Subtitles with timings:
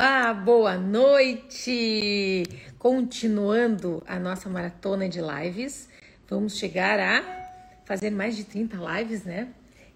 [0.00, 2.44] Olá, boa noite!
[2.78, 5.88] Continuando a nossa maratona de lives,
[6.28, 7.20] vamos chegar a
[7.84, 9.48] fazer mais de 30 lives, né?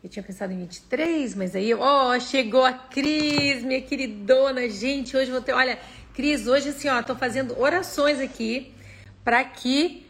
[0.02, 4.68] Eu tinha pensado em 23, mas aí, ó, oh, chegou a Cris, minha queridona.
[4.68, 5.78] Gente, hoje vou ter, olha,
[6.12, 8.74] Cris, hoje assim, ó, tô fazendo orações aqui
[9.22, 10.04] para que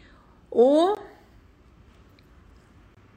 [0.49, 0.97] o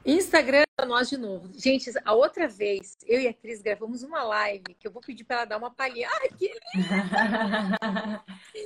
[0.07, 1.51] Instagram nós de novo.
[1.53, 5.25] Gente, a outra vez, eu e a Cris gravamos uma live que eu vou pedir
[5.25, 6.07] para ela dar uma palhinha.
[6.09, 6.49] Ai, que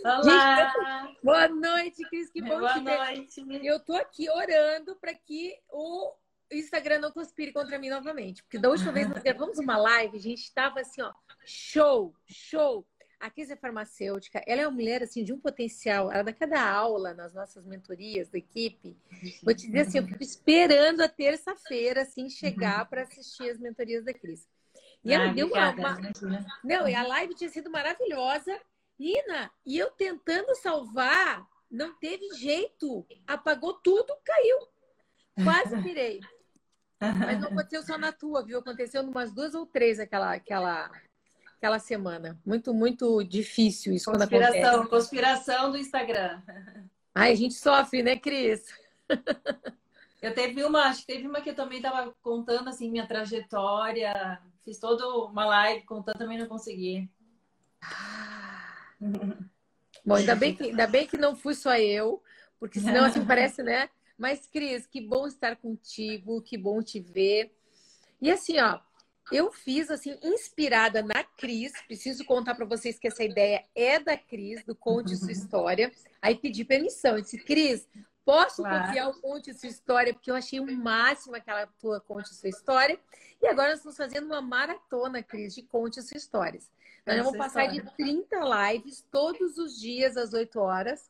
[0.05, 0.73] Olá!
[1.01, 2.95] Gente, boa noite, Cris, que bom boa te ver.
[2.95, 3.65] noite.
[3.65, 6.13] Eu tô aqui orando para que o
[6.51, 8.43] Instagram não conspire contra mim novamente.
[8.43, 11.11] Porque da última vez nós gravamos uma live, a gente estava assim, ó,
[11.43, 12.85] show, show.
[13.21, 16.11] A Cris é farmacêutica, ela é uma mulher assim de um potencial.
[16.11, 18.97] Ela dá cada aula nas nossas mentorias da equipe.
[19.43, 24.03] Vou te dizer assim, eu fico esperando a terça-feira assim chegar para assistir as mentorias
[24.03, 24.49] da Cris.
[25.03, 25.97] E ela ah, deu uma, uma...
[26.63, 28.59] Não, e a live tinha sido maravilhosa.
[28.99, 33.05] Ina, e eu tentando salvar, não teve jeito.
[33.27, 34.57] Apagou tudo, caiu.
[35.43, 36.19] Quase virei.
[36.99, 38.59] Mas não aconteceu só na tua, viu?
[38.59, 40.91] Aconteceu umas duas ou três aquela, aquela
[41.61, 42.39] aquela semana.
[42.43, 44.89] Muito, muito difícil isso conspiração, quando acontece.
[44.89, 46.41] Conspiração do Instagram.
[47.13, 48.65] Ai, a gente sofre, né, Cris?
[50.19, 54.39] Eu teve uma, acho que teve uma que eu também estava contando assim minha trajetória,
[54.63, 57.09] fiz toda uma live contando, também não consegui.
[60.05, 62.21] Bom, ainda bem que ainda bem que não fui só eu,
[62.59, 63.89] porque senão assim parece, né?
[64.15, 67.51] Mas Cris, que bom estar contigo, que bom te ver.
[68.21, 68.79] E assim, ó,
[69.31, 71.71] eu fiz assim, inspirada na Cris.
[71.87, 75.91] Preciso contar para vocês que essa ideia é da Cris, do Conte Sua História.
[76.21, 77.15] Aí pedi permissão.
[77.15, 77.87] Eu disse, Cris,
[78.25, 78.87] posso claro.
[78.87, 80.13] copiar o Conte Sua História?
[80.13, 82.99] Porque eu achei o máximo aquela tua Conte Sua História.
[83.41, 86.69] E agora nós estamos fazendo uma maratona, Cris, de Conte Suas Histórias.
[87.05, 87.89] Nós vamos passar história.
[87.89, 91.09] de 30 lives todos os dias às 8 horas.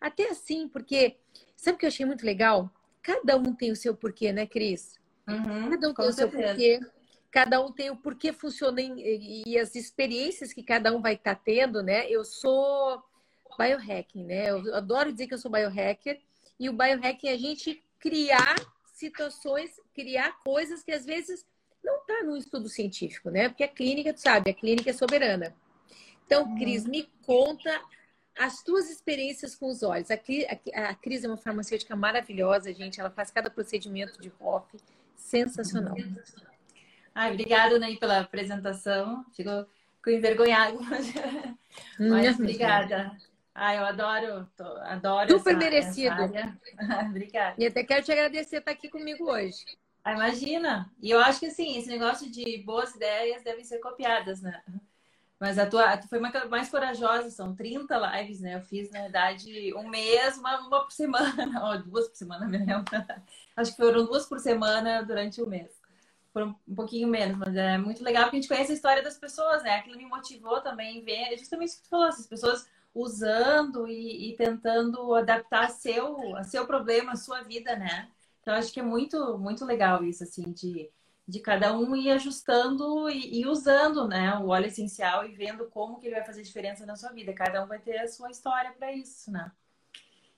[0.00, 1.16] Até assim, porque
[1.56, 2.70] sabe o que eu achei muito legal?
[3.00, 5.00] Cada um tem o seu porquê, né, Cris?
[5.26, 6.80] Uhum, Cada um tem o seu porquê
[7.32, 11.34] cada um tem o porquê funciona e, e as experiências que cada um vai estar
[11.34, 12.08] tá tendo, né?
[12.08, 13.02] Eu sou
[13.58, 14.50] biohacking, né?
[14.50, 16.20] Eu adoro dizer que eu sou biohacker
[16.60, 18.54] e o biohacking é a gente criar
[18.92, 21.44] situações, criar coisas que às vezes
[21.82, 23.48] não está no estudo científico, né?
[23.48, 25.56] Porque a clínica, tu sabe, a clínica é soberana.
[26.26, 26.58] Então, uhum.
[26.58, 27.80] Cris, me conta
[28.38, 30.10] as tuas experiências com os olhos.
[30.10, 33.00] A, a, a Cris é uma farmacêutica maravilhosa, gente.
[33.00, 34.76] Ela faz cada procedimento de Hoff
[35.16, 35.94] sensacional.
[35.94, 36.51] Uhum.
[37.14, 39.24] Ai, obrigada, Ney, pela apresentação.
[39.34, 40.78] Ficou, ficou envergonhada.
[41.98, 43.16] Mas obrigada.
[43.54, 46.22] Ai, eu adoro, tô, adoro Super essa, merecido.
[46.22, 47.54] Essa obrigada.
[47.58, 49.64] E até quero te agradecer por estar aqui comigo hoje.
[50.02, 50.90] Ah, imagina.
[51.00, 54.62] E eu acho que assim, esse negócio de boas ideias devem ser copiadas, né?
[55.38, 58.54] Mas a tua, tu foi mais corajosa, são 30 lives, né?
[58.54, 62.58] Eu fiz, na verdade, um mês, uma, uma por semana, ou duas por semana, me
[62.58, 62.84] lembro.
[63.56, 65.81] Acho que foram duas por semana durante o mês
[66.32, 69.18] por um pouquinho menos, mas é muito legal porque a gente conhece a história das
[69.18, 69.76] pessoas, né?
[69.76, 74.30] Aquilo me motivou também ver, é justamente isso que tu falou, as pessoas usando e,
[74.30, 78.10] e, tentando adaptar a seu, a seu problema, a sua vida, né?
[78.40, 80.90] Então, acho que é muito, muito legal isso, assim, de,
[81.26, 85.98] de cada um ir ajustando e, e, usando, né, o óleo essencial e vendo como
[85.98, 87.32] que ele vai fazer diferença na sua vida.
[87.32, 89.50] Cada um vai ter a sua história para isso, né?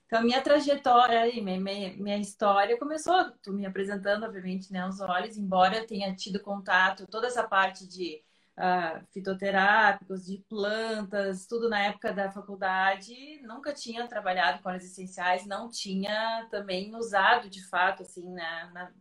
[0.07, 5.37] Então, minha trajetória, minha, minha, minha, história começou, tu me apresentando, obviamente, né, os olhos,
[5.37, 8.23] embora eu tenha tido contato, toda essa parte de
[8.59, 15.47] uh, fitoterápicos, de plantas, tudo na época da faculdade, nunca tinha trabalhado com óleos essenciais,
[15.47, 18.93] não tinha também usado, de fato, assim, na, na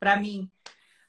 [0.00, 0.50] para mim.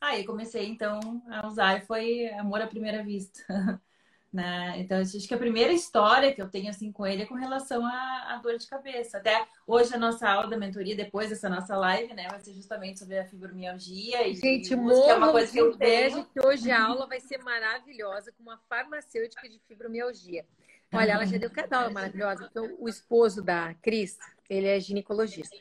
[0.02, 1.00] Aí comecei, então,
[1.30, 3.42] a usar e foi amor à primeira vista.
[4.32, 4.76] Né?
[4.78, 7.84] Então, acho que a primeira história que eu tenho assim com ele é com relação
[7.84, 9.18] à, à, dor de cabeça.
[9.18, 13.00] Até hoje a nossa aula da mentoria, depois dessa nossa live, né, vai ser justamente
[13.00, 16.86] sobre a fibromialgia e Gente, morro é uma coisa que eu vejo que hoje a
[16.86, 20.46] aula vai ser maravilhosa com uma farmacêutica de fibromialgia.
[20.94, 24.18] Olha, ela já deu cada aula maravilhosa, porque o, esposo da Cris,
[24.48, 25.56] ele é ginecologista.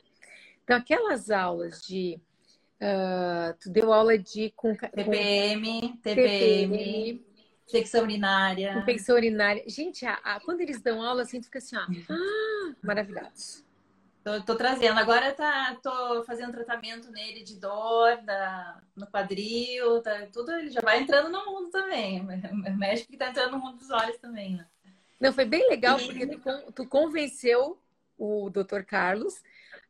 [0.62, 2.20] Então, aquelas aulas de
[2.81, 7.26] Uh, tu deu aula de com, TPM, TPM,
[7.69, 8.79] Infecção urinária.
[8.79, 9.62] Infecção urinária.
[9.67, 13.62] Gente, a, a, quando eles dão aula, assim, fica assim, ó, ah, maravilhados.
[14.25, 14.99] Tô, tô, trazendo.
[14.99, 20.81] Agora tá, tô fazendo tratamento nele de dor da, no quadril, tá, tudo ele já
[20.81, 22.20] vai entrando no mundo também.
[22.20, 24.67] O médico que tá entrando no mundo dos olhos também, né?
[25.20, 27.79] Não, foi bem legal, porque tu, tu convenceu
[28.17, 29.43] o doutor Carlos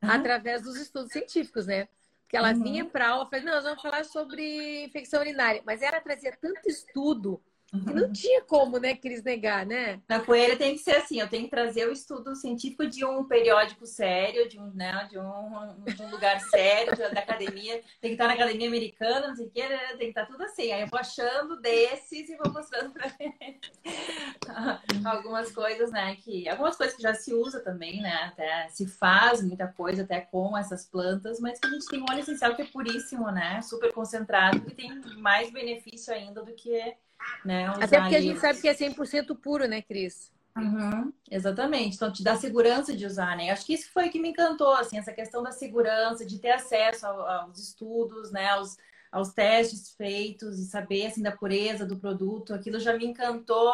[0.02, 0.10] uhum.
[0.10, 1.88] através dos estudos científicos, né?
[2.22, 2.62] Porque ela uhum.
[2.62, 5.62] vinha para aula e falou, não, nós vamos falar sobre infecção urinária.
[5.64, 7.40] Mas ela trazia tanto estudo
[7.72, 7.94] Uhum.
[7.94, 10.00] Não tinha como, né, Cris, negar, né?
[10.08, 13.24] Na coelha tem que ser assim, eu tenho que trazer o estudo científico de um
[13.24, 18.12] periódico sério, de um, né, de um, de um lugar sério, da academia, tem que
[18.12, 20.72] estar na academia americana, não sei o que, né, tem que estar tudo assim.
[20.72, 23.12] Aí eu vou achando desses e vou mostrando pra
[25.12, 26.48] algumas coisas, né, que...
[26.48, 30.56] Algumas coisas que já se usa também, né, até se faz muita coisa até com
[30.56, 33.92] essas plantas, mas que a gente tem um óleo essencial que é puríssimo, né, super
[33.92, 36.96] concentrado, que tem mais benefício ainda do que
[37.44, 37.66] né?
[37.80, 40.32] Até porque a gente sabe que é 100% puro, né, Cris?
[40.56, 41.96] Uhum, exatamente.
[41.96, 43.50] Então, te dá segurança de usar, né?
[43.50, 47.06] Acho que isso foi que me encantou, assim, essa questão da segurança, de ter acesso
[47.06, 48.48] aos estudos, né?
[48.50, 48.76] Aos,
[49.10, 52.54] aos testes feitos e saber, assim, da pureza do produto.
[52.54, 53.72] Aquilo já me encantou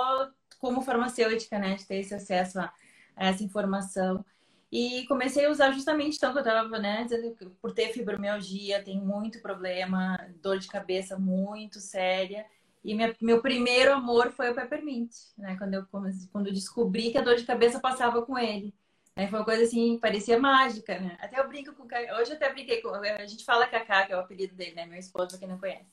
[0.58, 1.75] como farmacêutica, né?
[1.75, 2.73] De ter esse acesso a,
[3.17, 4.25] a essa informação.
[4.70, 8.82] E comecei a usar justamente então que eu estava, né, dizendo que por ter fibromialgia,
[8.82, 12.44] tem muito problema, dor de cabeça muito séria.
[12.85, 15.57] E minha, meu primeiro amor foi o peppermint, né?
[15.57, 15.87] Quando eu,
[16.31, 18.75] quando eu descobri que a dor de cabeça passava com ele.
[19.17, 19.27] Né?
[19.29, 21.17] Foi uma coisa assim, parecia mágica, né?
[21.19, 22.91] Até eu brinco com Hoje eu até brinquei com.
[22.91, 24.85] A gente fala Cacá, que é o apelido dele, né?
[24.85, 25.87] Meu esposo, pra quem não conhece.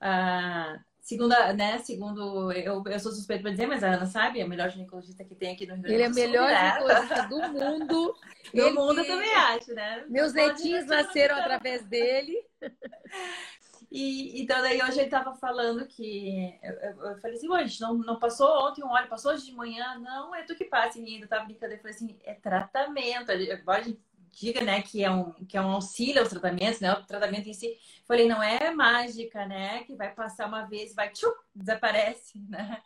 [0.00, 1.78] Ah, segundo, né?
[1.78, 5.22] Segundo, eu, eu sou suspeita para dizer, mas a Ana sabe, é a melhor ginecologista
[5.22, 6.22] que tem aqui no Rio Grande do Sul.
[6.22, 6.72] Ele é a melhor né?
[6.72, 8.14] ginecologista do mundo.
[8.52, 8.70] do ele...
[8.72, 10.04] mundo eu também acho, né?
[10.08, 12.44] Meus netinhos nasceram através dele.
[13.90, 16.58] E, então, daí hoje ele tava falando que.
[16.62, 19.98] Eu, eu, falei assim, gente, não, não passou ontem um óleo, passou hoje de manhã?
[19.98, 21.74] Não, é tu que passa em ainda, tá brincando.
[21.74, 23.32] Eu falei assim, é tratamento.
[23.64, 23.98] Pode
[24.36, 26.92] diga, né, que é um, que é um auxílio aos tratamentos, né?
[26.92, 27.74] O tratamento em si.
[28.06, 29.82] Falei, não é mágica, né?
[29.84, 32.82] Que vai passar uma vez, vai, tchum, desaparece, né?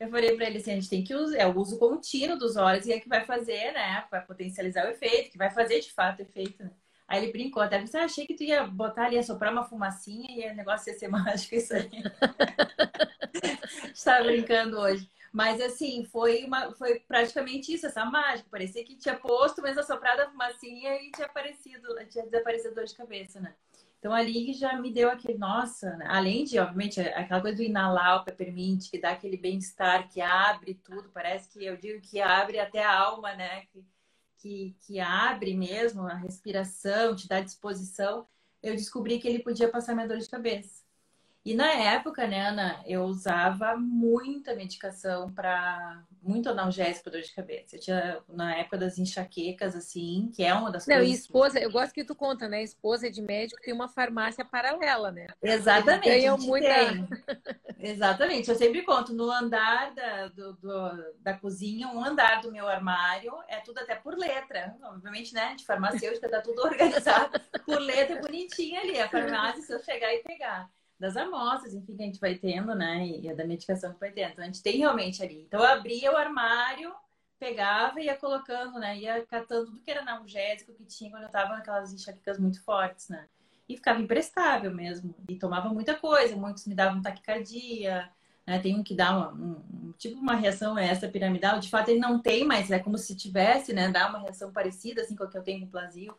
[0.00, 2.56] Eu falei para ele assim, a gente tem que usar, é o uso contínuo dos
[2.56, 4.04] óleos e é que vai fazer, né?
[4.10, 6.70] Vai potencializar o efeito, que vai fazer de fato efeito, né?
[7.06, 9.64] Aí ele brincou até, você ah, achei que tu ia botar ali, ia soprar uma
[9.64, 11.90] fumacinha e o negócio ia ser mágico isso aí.
[13.92, 15.10] Estava brincando hoje.
[15.32, 18.48] Mas assim, foi, uma, foi praticamente isso, essa mágica.
[18.50, 22.94] Parecia que tinha posto, mas assoprado a fumacinha e tinha aparecido, tinha desaparecido dor de
[22.94, 23.54] cabeça, né?
[23.98, 26.06] Então ali já me deu aquele, nossa, né?
[26.10, 30.74] além de, obviamente, aquela coisa do inalar o peppermint, que dá aquele bem-estar, que abre
[30.74, 33.62] tudo, parece que eu digo que abre até a alma, né?
[33.72, 33.82] Que,
[34.44, 38.26] que, que abre mesmo a respiração, te dá disposição,
[38.62, 40.84] eu descobri que ele podia passar minha dor de cabeça.
[41.42, 47.76] E na época, né, Ana, eu usava muita medicação para muito analgésico dor de cabeça.
[47.76, 51.14] Eu tinha na época das enxaquecas, assim, que é uma das Não, coisas.
[51.14, 52.62] E esposa, eu gosto que tu conta, né?
[52.62, 55.26] Esposa de médico tem uma farmácia paralela, né?
[55.42, 56.08] Exatamente.
[56.08, 56.68] Ganham muita.
[57.84, 58.48] Exatamente.
[58.48, 63.32] Eu sempre conto no andar da, do, do, da cozinha, um andar do meu armário,
[63.46, 64.74] é tudo até por letra.
[64.84, 65.54] Obviamente, né?
[65.54, 68.98] De farmacêutica, tá tudo organizado por letra bonitinha ali.
[68.98, 72.74] A farmácia, se eu chegar e pegar das amostras, enfim, que a gente vai tendo,
[72.74, 73.06] né?
[73.06, 74.32] E da medicação que vai tendo.
[74.32, 75.42] Então, a gente tem realmente ali.
[75.42, 76.94] Então, eu abria o armário,
[77.38, 78.96] pegava e ia colocando, né?
[78.96, 83.10] Ia catando tudo que era analgésico que tinha quando eu tava naquelas enxaquecas muito fortes,
[83.10, 83.28] né?
[83.68, 85.14] E ficava imprestável mesmo.
[85.28, 86.36] E tomava muita coisa.
[86.36, 88.10] Muitos me davam taquicardia,
[88.46, 88.58] né?
[88.58, 91.58] Tem um que dá uma, um, tipo uma reação essa piramidal.
[91.58, 93.90] De fato, ele não tem, mas é como se tivesse, né?
[93.90, 96.14] Dá uma reação parecida, assim, com a que eu tenho com o plasio.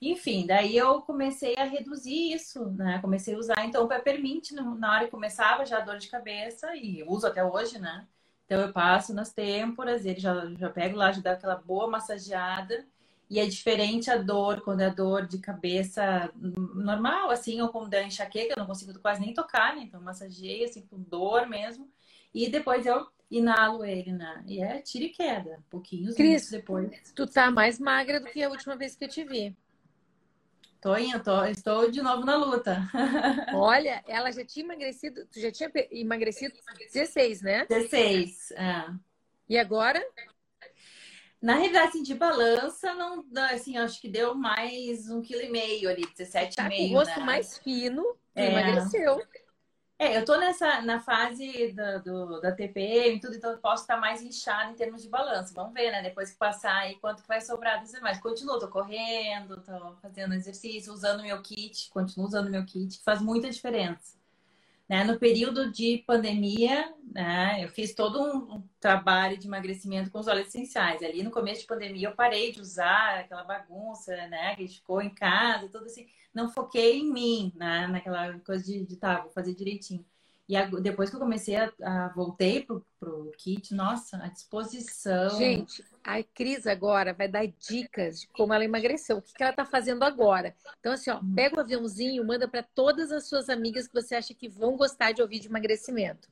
[0.00, 2.98] Enfim, daí eu comecei a reduzir isso, né?
[3.00, 6.74] Comecei a usar então o peppermint na hora que começava já a dor de cabeça
[6.74, 8.06] e uso até hoje, né?
[8.44, 12.84] Então eu passo nas têmporas, ele já, já pego lá, já dá aquela boa massageada.
[13.32, 18.04] E é diferente a dor quando é dor de cabeça normal, assim, ou quando é
[18.04, 19.84] enxaqueca, eu não consigo quase nem tocar, né?
[19.84, 21.90] Então massageei assim com dor mesmo.
[22.34, 24.44] E depois eu inalo ele, né?
[24.46, 26.90] E é tiro e queda, pouquinhos Cris, depois.
[27.16, 29.56] Tu tá mais magra do que a última vez que eu te vi.
[30.78, 32.82] Tô indo, tô, estou de novo na luta.
[33.54, 36.54] Olha, ela já tinha emagrecido, tu já tinha emagrecido
[36.92, 37.64] 16, né?
[37.64, 38.90] 16, é.
[39.48, 40.04] E agora?
[41.42, 45.90] Na realidade, assim, de balança, não, assim, acho que deu mais um quilo e meio
[45.90, 46.54] ali, 17,5.
[46.54, 47.26] Tá com o rosto né?
[47.26, 48.46] mais fino, é.
[48.46, 49.20] emagreceu.
[49.98, 53.82] É, eu tô nessa na fase da, do, da TPM e tudo, então eu posso
[53.82, 55.52] estar mais inchada em termos de balanço.
[55.52, 56.00] Vamos ver, né?
[56.02, 58.20] Depois que passar aí, quanto vai sobrar dos demais.
[58.20, 63.50] Continuo, tô correndo, tô fazendo exercício, usando meu kit, continuo usando meu kit, faz muita
[63.50, 64.21] diferença.
[64.92, 65.04] Né?
[65.04, 70.48] No período de pandemia, né, eu fiz todo um trabalho de emagrecimento com os óleos
[70.48, 71.02] essenciais.
[71.02, 74.54] Ali no começo de pandemia eu parei de usar aquela bagunça, né?
[74.54, 77.86] Que ficou em casa, tudo assim não foquei em mim, né?
[77.86, 80.04] Naquela coisa de, de tá, vou fazer direitinho.
[80.54, 85.30] E depois que eu comecei a, a, voltei pro, pro kit, nossa, a disposição.
[85.38, 89.54] Gente, a Cris agora vai dar dicas de como ela emagreceu, o que, que ela
[89.54, 90.54] tá fazendo agora.
[90.78, 91.34] Então, assim, ó, uhum.
[91.34, 95.12] pega o aviãozinho, manda para todas as suas amigas que você acha que vão gostar
[95.12, 96.28] de ouvir de emagrecimento.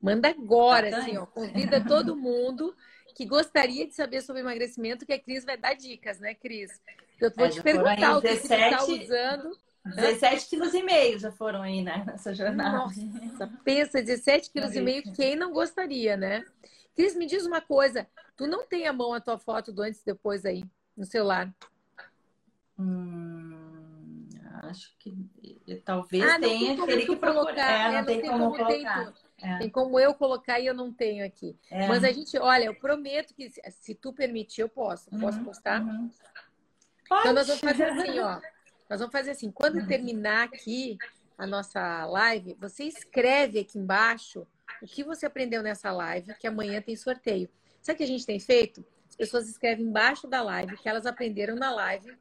[0.00, 1.26] Manda agora, assim, ó.
[1.26, 2.72] Convida todo mundo
[3.16, 6.70] que gostaria de saber sobre emagrecimento, que a Cris vai dar dicas, né, Cris?
[7.20, 8.46] Eu vou é, te perguntar o que 17...
[8.46, 9.58] você está usando
[9.94, 12.78] 17 quilos e meio já foram aí, né, nessa jornada.
[12.78, 16.44] Nossa, pensa, 17 quilos e meio, quem não gostaria, né?
[16.94, 20.00] Cris, me diz uma coisa, tu não tem a mão a tua foto do antes
[20.00, 20.64] e depois aí,
[20.96, 21.52] no celular?
[22.78, 24.26] Hum,
[24.64, 25.14] acho que
[25.84, 27.70] talvez ah, tenha, tem que colocar.
[27.70, 29.12] É, não, é, não, tem, tem como, como colocar.
[29.12, 29.58] Tem, é.
[29.58, 31.56] tem, como eu colocar e eu não tenho aqui.
[31.70, 31.86] É.
[31.86, 35.10] Mas a gente, olha, eu prometo que se tu permitir, eu posso.
[35.10, 35.82] Posso uhum, postar?
[35.82, 36.10] Uhum.
[37.04, 38.40] Então nós vamos fazer assim, ó.
[38.88, 40.96] Nós vamos fazer assim, quando terminar aqui
[41.36, 44.46] a nossa live, você escreve aqui embaixo
[44.82, 47.48] o que você aprendeu nessa live, que amanhã tem sorteio.
[47.82, 48.84] Sabe o que a gente tem feito?
[49.08, 52.16] As pessoas escrevem embaixo da live que elas aprenderam na live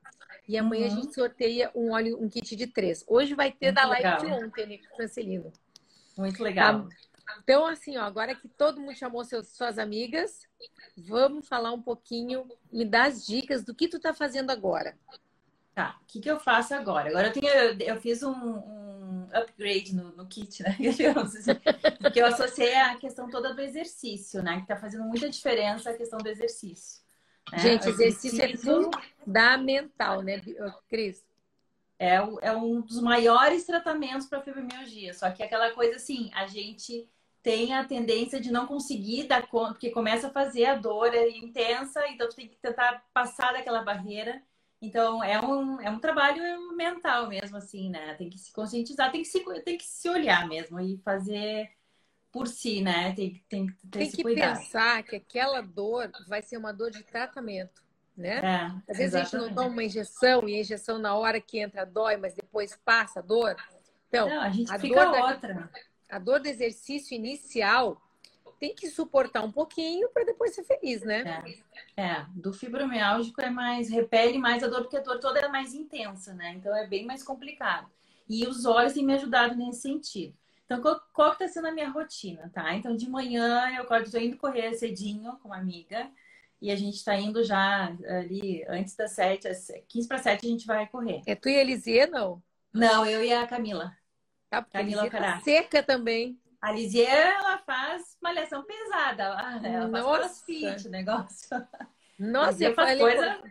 [0.47, 0.93] e amanhã uhum.
[0.93, 3.03] a gente sorteia um óleo, um kit de três.
[3.07, 4.19] Hoje vai ter Muito da live legal.
[4.19, 5.51] de ontem, né, Francelino.
[6.17, 6.83] Muito legal.
[6.83, 6.95] Tá?
[7.43, 10.47] Então, assim, ó, agora que todo mundo chamou seus, suas amigas,
[10.97, 14.97] vamos falar um pouquinho, me dá as dicas do que tu tá fazendo agora.
[15.77, 17.07] Tá, o que, que eu faço agora?
[17.07, 20.75] Agora eu, tenho, eu, eu fiz um, um, upgrade no, no kit, né?
[22.01, 24.60] Porque eu associei a questão toda do exercício, né?
[24.60, 27.03] Que tá fazendo muita diferença a questão do exercício.
[27.51, 27.60] Né?
[27.60, 30.41] Gente, exercício, exercício é fundamental, né,
[30.89, 31.24] Cris?
[32.00, 35.13] É, é um dos maiores tratamentos para fibromialgia.
[35.13, 37.07] Só que aquela coisa assim, a gente
[37.43, 41.29] tem a tendência de não conseguir dar conta, porque começa a fazer a dor é
[41.29, 44.41] intensa, então tu tem que tentar passar daquela barreira.
[44.81, 48.13] Então, é um, é um trabalho mental mesmo, assim, né?
[48.13, 51.69] Tem que se conscientizar, tem que se, tem que se olhar mesmo e fazer
[52.31, 53.13] por si, né?
[53.13, 57.81] Tem, tem, tem, tem que pensar que aquela dor vai ser uma dor de tratamento,
[58.15, 58.38] né?
[58.38, 59.15] É, Às vezes exatamente.
[59.15, 62.36] a gente não toma uma injeção e a injeção na hora que entra dói, mas
[62.36, 63.55] depois passa a dor.
[64.07, 65.53] Então, não, a gente a fica outra.
[65.55, 65.69] Da,
[66.10, 68.00] a dor do exercício inicial
[68.59, 71.59] tem que suportar um pouquinho para depois ser feliz, né?
[71.95, 72.01] É.
[72.01, 75.73] é, do fibromialgico é mais, repele mais a dor, porque a dor toda é mais
[75.73, 76.53] intensa, né?
[76.53, 77.89] Então é bem mais complicado.
[78.27, 80.35] E os olhos têm me ajudado nesse sentido.
[80.65, 82.75] Então, qual, qual que tá sendo a minha rotina, tá?
[82.75, 86.11] Então, de manhã eu acordo, tô indo correr cedinho com uma amiga.
[86.61, 90.49] E a gente está indo já ali antes das sete, às 15 para sete a
[90.49, 91.21] gente vai correr.
[91.25, 92.41] É tu e a Elisier, não?
[92.73, 93.95] Não, eu e a Camila.
[94.49, 96.37] Tá, Camila tá seca também.
[96.61, 99.23] A Lisier, ela faz malhação pesada.
[99.23, 100.19] Ela faz Nossa.
[100.19, 101.67] crossfit, negócio.
[102.17, 103.43] Nossa, eu falei, coisa...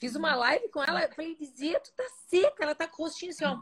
[0.00, 1.02] fiz uma live com ela.
[1.02, 2.64] Eu falei, Lisier, tu tá seca.
[2.64, 3.60] Ela tá com o rostinho assim, ó.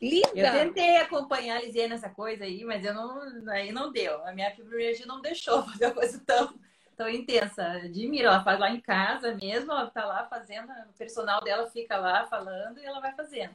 [0.00, 0.28] Linda!
[0.34, 4.22] Eu tentei acompanhar a Lisier nessa coisa aí, mas eu não, aí não deu.
[4.26, 6.54] A minha fibromialgia não deixou fazer uma coisa tão,
[6.94, 7.64] tão intensa.
[7.72, 11.96] Admiro, ela faz lá em casa mesmo, ela tá lá fazendo, o personal dela fica
[11.96, 13.54] lá falando e ela vai fazendo.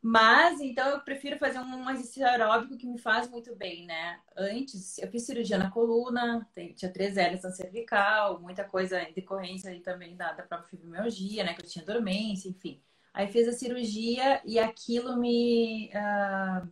[0.00, 4.20] Mas, então, eu prefiro fazer um exercício aeróbico que me faz muito bem, né?
[4.36, 9.70] Antes, eu fiz cirurgia na coluna, tinha três hérnias na cervical, muita coisa em decorrência
[9.70, 11.54] aí também da, da própria fibromialgia, né?
[11.54, 12.80] Que eu tinha dormência, enfim.
[13.12, 15.90] Aí fez a cirurgia e aquilo me...
[15.94, 16.68] Uh,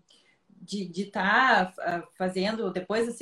[0.66, 3.16] de estar tá, uh, fazendo, depois,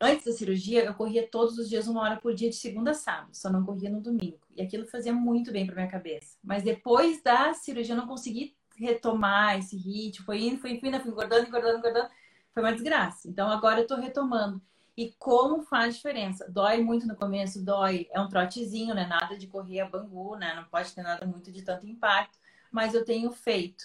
[0.00, 2.94] antes da cirurgia, eu corria todos os dias uma hora por dia, de segunda a
[2.94, 4.40] sábado, só não corria no domingo.
[4.54, 6.36] E aquilo fazia muito bem para minha cabeça.
[6.42, 10.24] Mas depois da cirurgia, eu não consegui retomar esse ritmo.
[10.24, 12.10] Foi indo, foi indo, fui engordando, engordando, engordando.
[12.52, 13.28] Foi uma desgraça.
[13.28, 14.60] Então agora eu tô retomando.
[14.96, 16.50] E como faz diferença?
[16.50, 18.08] Dói muito no começo, dói.
[18.10, 19.06] É um trotezinho, né?
[19.06, 20.54] Nada de correr a bangu, né?
[20.54, 22.38] Não pode ter nada muito de tanto impacto.
[22.72, 23.84] Mas eu tenho feito.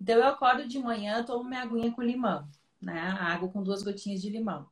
[0.00, 2.48] Então eu acordo de manhã, tomo minha aguinha com limão,
[2.80, 3.00] né?
[3.20, 4.68] Água com duas gotinhas de limão.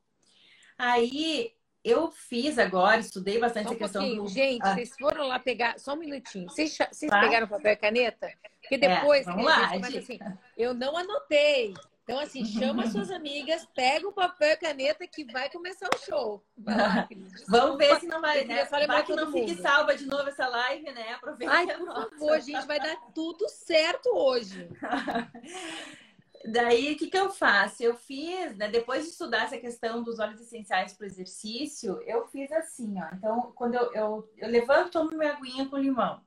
[0.78, 4.26] Aí eu fiz agora, estudei bastante só um a questão do...
[4.26, 4.74] Gente, ah.
[4.74, 6.48] vocês foram lá pegar, só um minutinho.
[6.50, 7.20] Vocês, vocês tá?
[7.20, 8.28] pegaram papel e caneta?
[8.68, 10.18] Porque é, depois, é, vamos lá, assim,
[10.56, 11.74] eu não anotei.
[12.02, 16.44] Então, assim, chama suas amigas, pega o papel e caneta que vai começar o show.
[16.64, 17.08] Lá,
[17.48, 18.64] vamos ver se não vai, né?
[18.64, 21.14] Vai que não fique salva de novo essa live, né?
[21.14, 21.52] Aproveita.
[21.52, 24.68] Ai, por favor, gente, vai dar tudo certo hoje.
[26.46, 27.82] Daí, o que, que eu faço?
[27.82, 32.24] Eu fiz, né, depois de estudar essa questão dos óleos essenciais para o exercício, eu
[32.28, 33.08] fiz assim, ó.
[33.14, 36.20] Então, quando eu, eu, eu levanto, tomo minha aguinha com limão.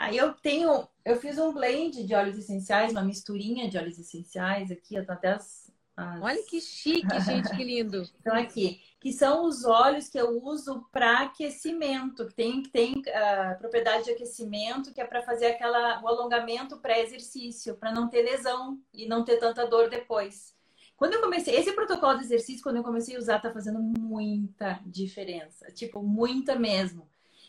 [0.00, 4.70] Aí eu tenho, eu fiz um blend de óleos essenciais, uma misturinha de óleos essenciais
[4.70, 6.22] aqui, eu tô até as, as...
[6.22, 8.02] Olha que chique, gente, que lindo.
[8.18, 12.94] então aqui, que são os óleos que eu uso para aquecimento, que tem que tem
[12.94, 18.22] uh, propriedade de aquecimento, que é para fazer aquela o alongamento pré-exercício, para não ter
[18.22, 20.56] lesão e não ter tanta dor depois.
[20.96, 24.80] Quando eu comecei, esse protocolo de exercício, quando eu comecei a usar, tá fazendo muita
[24.86, 27.06] diferença, tipo, muita mesmo.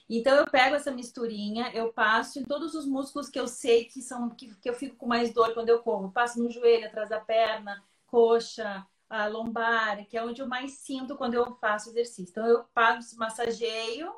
[0.10, 4.02] Então eu pego essa misturinha, eu passo em todos os músculos que eu sei que
[4.02, 6.12] são que, que eu fico com mais dor quando eu corro.
[6.12, 11.16] Passo no joelho, atrás da perna, coxa, a lombar, que é onde eu mais sinto
[11.18, 12.32] quando eu faço exercício.
[12.32, 14.12] Então eu passo, massageio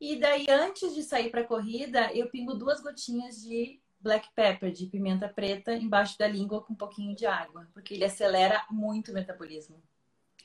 [0.00, 4.86] e daí antes de sair para corrida, eu pingo duas gotinhas de black pepper, de
[4.86, 9.14] pimenta preta, embaixo da língua com um pouquinho de água, porque ele acelera muito o
[9.14, 9.80] metabolismo.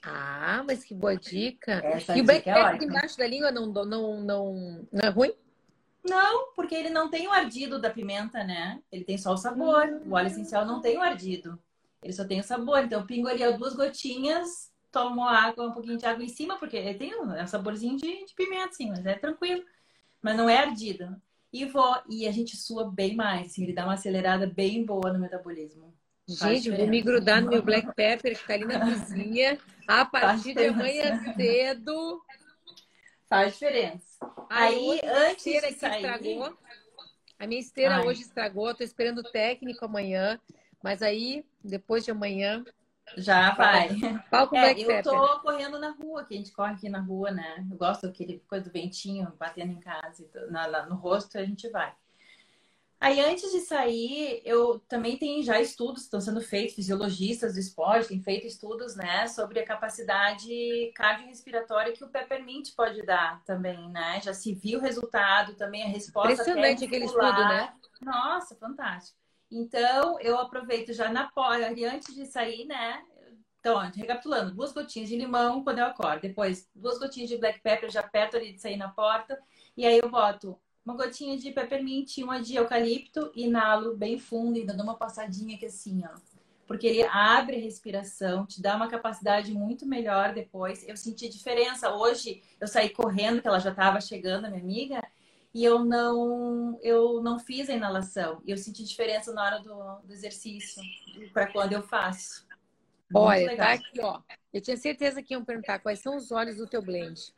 [0.09, 1.73] Ah, mas que boa dica.
[1.83, 5.33] Essa e o black é embaixo da língua não, não, não, não é ruim?
[6.07, 8.81] Não, porque ele não tem o ardido da pimenta, né?
[8.89, 10.01] Ele tem só o sabor.
[10.05, 11.59] O óleo essencial não tem o ardido.
[12.01, 12.79] Ele só tem o sabor.
[12.79, 16.97] Então, pingo ali duas gotinhas, tomo água, um pouquinho de água em cima, porque ele
[16.97, 19.63] tem um, é um saborzinho de, de pimenta, sim, mas é tranquilo.
[20.21, 21.21] Mas não é ardido.
[21.51, 25.11] E vou, e a gente sua bem mais, assim, ele dá uma acelerada bem boa
[25.11, 25.93] no metabolismo.
[26.27, 29.57] Gente, vou me grudar no meu black pepper que tá ali na cozinha
[29.87, 32.21] a partir de amanhã cedo.
[33.29, 34.19] Faz diferença.
[34.49, 36.03] Aí, antes de sair...
[36.03, 36.57] Estragou.
[37.39, 38.05] A minha esteira Ai.
[38.05, 40.39] hoje estragou, tô esperando o técnico amanhã.
[40.83, 42.63] Mas aí, depois de amanhã...
[43.15, 43.89] Já vai.
[44.29, 45.03] Palco é, Black eu Pepper.
[45.03, 47.65] tô correndo na rua, que a gente corre aqui na rua, né?
[47.71, 51.69] Eu gosto daquele coisa do ventinho batendo em casa, na, na, no rosto, a gente
[51.69, 51.93] vai.
[52.99, 57.59] Aí, antes de sair, eu também tenho já estudos que estão sendo feitos, fisiologistas do
[57.59, 63.89] esporte têm feito estudos, né, sobre a capacidade cardiorrespiratória que o peppermint pode dar também,
[63.91, 64.19] né?
[64.23, 67.73] Já se viu o resultado, também a resposta Impressionante aquele estudo, né?
[68.01, 69.17] Nossa, fantástico.
[69.51, 73.03] Então, eu aproveito já na porta, e antes de sair, né?
[73.59, 77.91] Então, recapitulando, duas gotinhas de limão quando eu acordo, depois duas gotinhas de black pepper
[77.91, 79.37] já perto ali de sair na porta,
[79.75, 84.65] e aí eu boto uma gotinha de peppermint, uma de eucalipto, inalo bem fundo e
[84.65, 86.17] dando uma passadinha aqui assim, ó.
[86.65, 90.87] Porque ele abre a respiração, te dá uma capacidade muito melhor depois.
[90.87, 91.93] Eu senti diferença.
[91.93, 95.01] Hoje eu saí correndo, que ela já estava chegando, a minha amiga,
[95.53, 98.41] e eu não eu não fiz a inalação.
[98.47, 100.81] Eu senti diferença na hora do, do exercício,
[101.33, 102.47] para quando eu faço.
[103.13, 104.21] Olha, tá aqui, ó.
[104.53, 107.33] Eu tinha certeza que iam perguntar quais são os olhos do teu blend.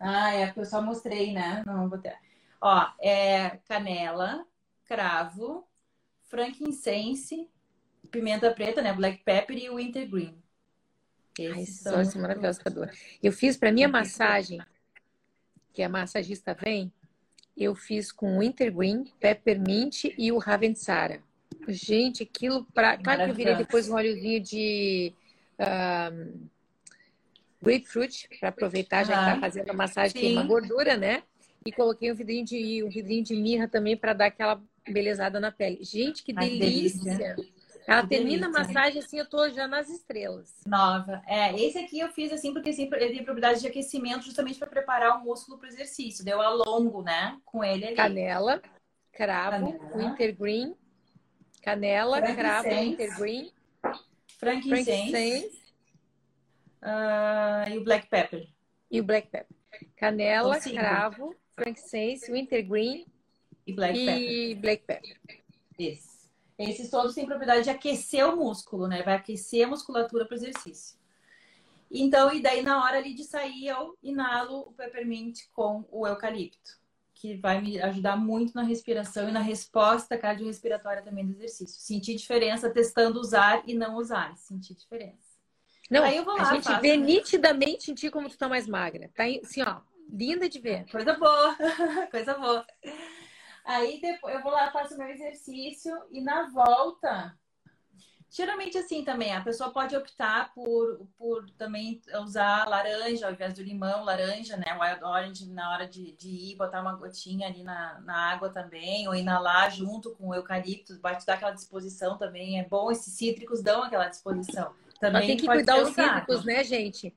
[0.00, 1.62] Ah, é, porque eu só mostrei, né?
[1.64, 2.16] Não vou ter.
[2.60, 4.46] Ó, é canela,
[4.84, 5.66] cravo,
[6.28, 7.48] frankincense,
[8.10, 8.92] pimenta preta, né?
[8.92, 10.42] Black pepper e wintergreen.
[11.38, 12.90] Esses Ai, são maravilhosos, Cador.
[13.22, 14.60] Eu fiz para minha massagem,
[15.72, 16.92] que a massagista vem,
[17.56, 21.22] eu fiz com wintergreen, peppermint e o Ravensara.
[21.68, 22.96] Gente, aquilo para.
[22.98, 25.14] Claro que eu virei depois um óleozinho de
[25.58, 26.48] um,
[27.62, 30.32] grapefruit para aproveitar, já que tá fazendo a massagem, Sim.
[30.32, 31.22] uma gordura, né?
[31.64, 35.52] E coloquei um vidrinho de, um vidrinho de mirra também para dar aquela belezada na
[35.52, 35.84] pele.
[35.84, 37.16] Gente, que delícia!
[37.16, 37.36] delícia.
[37.86, 38.62] Ela que termina delícia.
[38.62, 40.54] a massagem assim, eu tô já nas estrelas.
[40.66, 41.22] Nova.
[41.26, 44.68] É, esse aqui eu fiz assim porque assim, ele tem propriedade de aquecimento justamente para
[44.68, 46.24] preparar o músculo para o exercício.
[46.24, 47.38] Deu alongo, né?
[47.44, 47.96] Com ele ali.
[47.96, 48.62] Canela,
[49.12, 49.96] cravo, canela.
[49.96, 50.76] wintergreen,
[51.62, 53.50] canela, cravo, wintergreen,
[54.38, 55.60] frankincense, frankincense
[56.82, 58.48] uh, e o black pepper.
[58.90, 59.59] E o black pepper.
[59.96, 63.06] Canela, cravo, frankincense, wintergreen
[63.66, 64.60] e black e pepper.
[64.60, 65.42] Black pepper.
[65.78, 66.20] Esse.
[66.58, 69.02] Esses todos têm propriedade de aquecer o músculo, né?
[69.02, 70.98] Vai aquecer a musculatura para o exercício.
[71.90, 76.78] Então, e daí na hora ali de sair, eu inalo o peppermint com o eucalipto,
[77.14, 81.80] que vai me ajudar muito na respiração e na resposta cardiorrespiratória também do exercício.
[81.80, 84.36] Senti diferença testando usar e não usar.
[84.36, 85.29] Senti diferença.
[85.90, 87.04] Não, Aí eu vou lá, a gente faço, vê né?
[87.04, 89.10] nitidamente em ti como tu tá mais magra.
[89.12, 90.86] Tá assim, ó, linda de ver.
[90.88, 91.56] Coisa boa,
[92.12, 92.64] coisa boa.
[93.64, 97.36] Aí depois eu vou lá, faço meu exercício e na volta.
[98.32, 103.60] Geralmente assim também, a pessoa pode optar por, por também usar laranja ao invés do
[103.60, 104.78] limão, laranja, né?
[104.80, 109.08] Wild orange na hora de, de ir, botar uma gotinha ali na, na água também,
[109.08, 112.60] ou inalar junto com o eucalipto, vai te dar aquela disposição também.
[112.60, 114.72] É bom, esses cítricos dão aquela disposição.
[115.00, 117.16] Também Mas tem que cuidar os cítricos, né, gente?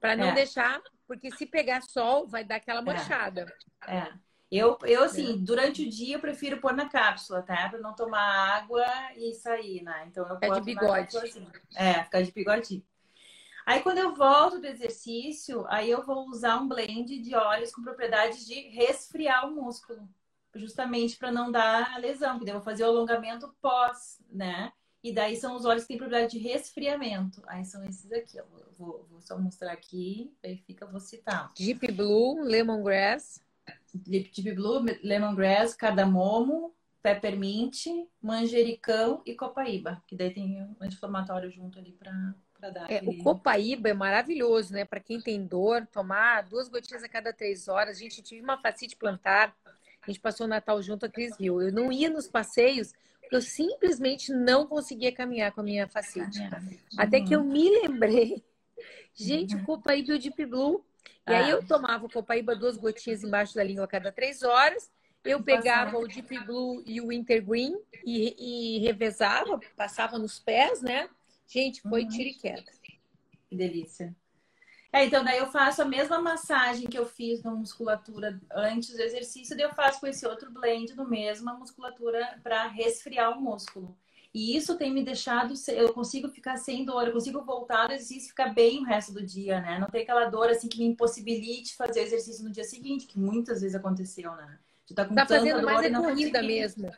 [0.00, 0.34] Para não é.
[0.34, 2.84] deixar, porque se pegar sol, vai dar aquela é.
[2.84, 3.46] manchada.
[3.86, 3.98] É.
[3.98, 4.12] é.
[4.50, 5.38] Eu, eu, assim, é.
[5.38, 7.70] durante o dia eu prefiro pôr na cápsula, tá?
[7.70, 8.84] Pra não tomar água
[9.16, 10.04] e sair, né?
[10.08, 11.16] Então eu Ficar de bigode.
[11.16, 11.46] Assim.
[11.74, 12.84] É, ficar de bigode.
[13.64, 17.82] Aí quando eu volto do exercício, aí eu vou usar um blend de óleos com
[17.82, 20.06] propriedades de resfriar o músculo.
[20.54, 24.70] Justamente para não dar lesão, porque eu vou fazer o alongamento pós, né?
[25.02, 27.42] E daí são os óleos que têm propriedade de resfriamento.
[27.46, 28.44] Aí são esses aqui, eu
[28.78, 31.52] vou, vou só mostrar aqui, aí fica, vou citar.
[31.56, 33.40] Deep Blue, Lemongrass.
[33.94, 37.86] Deep Blue, lemongrass, cardamomo, peppermint,
[38.22, 42.90] manjericão e copaíba, que daí tem um anti-inflamatório junto ali para dar.
[42.90, 43.20] É, aquele...
[43.20, 44.84] O copaíba é maravilhoso, né?
[44.84, 47.96] Para quem tem dor, tomar duas gotinhas a cada três horas.
[47.96, 49.54] A gente tive uma facite plantar,
[50.00, 51.60] a gente passou o Natal junto, a Cris viu.
[51.60, 52.94] Eu não ia nos passeios
[53.32, 56.38] eu simplesmente não conseguia caminhar com a minha facite.
[56.96, 58.44] Até que eu me lembrei,
[59.14, 60.84] gente, o Copaíba e o Deep Blue.
[61.26, 64.90] E aí eu tomava o Copaíba duas gotinhas embaixo da língua a cada três horas.
[65.24, 71.08] Eu pegava o Deep Blue e o Wintergreen e, e revezava, passava nos pés, né?
[71.46, 72.08] Gente, foi uhum.
[72.08, 72.72] tiro e queda.
[73.48, 74.14] Que delícia.
[74.92, 79.00] É, então daí eu faço a mesma massagem que eu fiz na musculatura antes do
[79.00, 83.96] exercício, daí eu faço com esse outro blend do mesma musculatura para resfriar o músculo.
[84.34, 88.26] E isso tem me deixado, eu consigo ficar sem dor, eu consigo voltar do exercício
[88.26, 89.78] e ficar bem o resto do dia, né?
[89.78, 93.18] Não tem aquela dor assim que me impossibilite fazer o exercício no dia seguinte, que
[93.18, 94.58] muitas vezes aconteceu, né?
[94.86, 96.90] De tá com tá fazendo mais é corrida mesmo.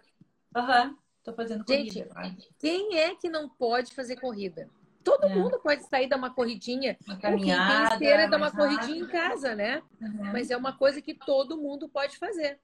[0.54, 2.08] Aham, uhum, tô fazendo corrida.
[2.22, 4.68] Gente, quem é que não pode fazer corrida?
[5.04, 5.34] Todo é.
[5.34, 6.96] mundo pode sair dar uma corridinha.
[7.06, 7.88] Uma caminhada.
[7.88, 9.82] Quem esteira, dar uma corridinha em casa, né?
[10.00, 10.32] Uhum.
[10.32, 12.58] Mas é uma coisa que todo mundo pode fazer.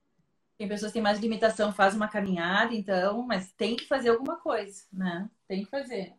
[0.57, 4.37] Tem pessoas que têm mais limitação, faz uma caminhada, então, mas tem que fazer alguma
[4.37, 5.31] coisa, né?
[5.47, 6.15] Tem que fazer.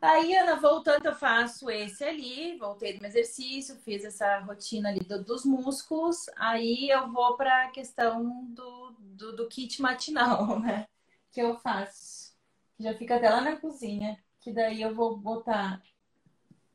[0.00, 5.00] Aí, Ana, voltando, eu faço esse ali, voltei do meu exercício, fiz essa rotina ali
[5.00, 10.86] do, dos músculos, aí eu vou para a questão do, do, do, kit matinal, né?
[11.32, 12.34] Que eu faço.
[12.78, 15.82] Já fica até lá na cozinha que daí eu vou botar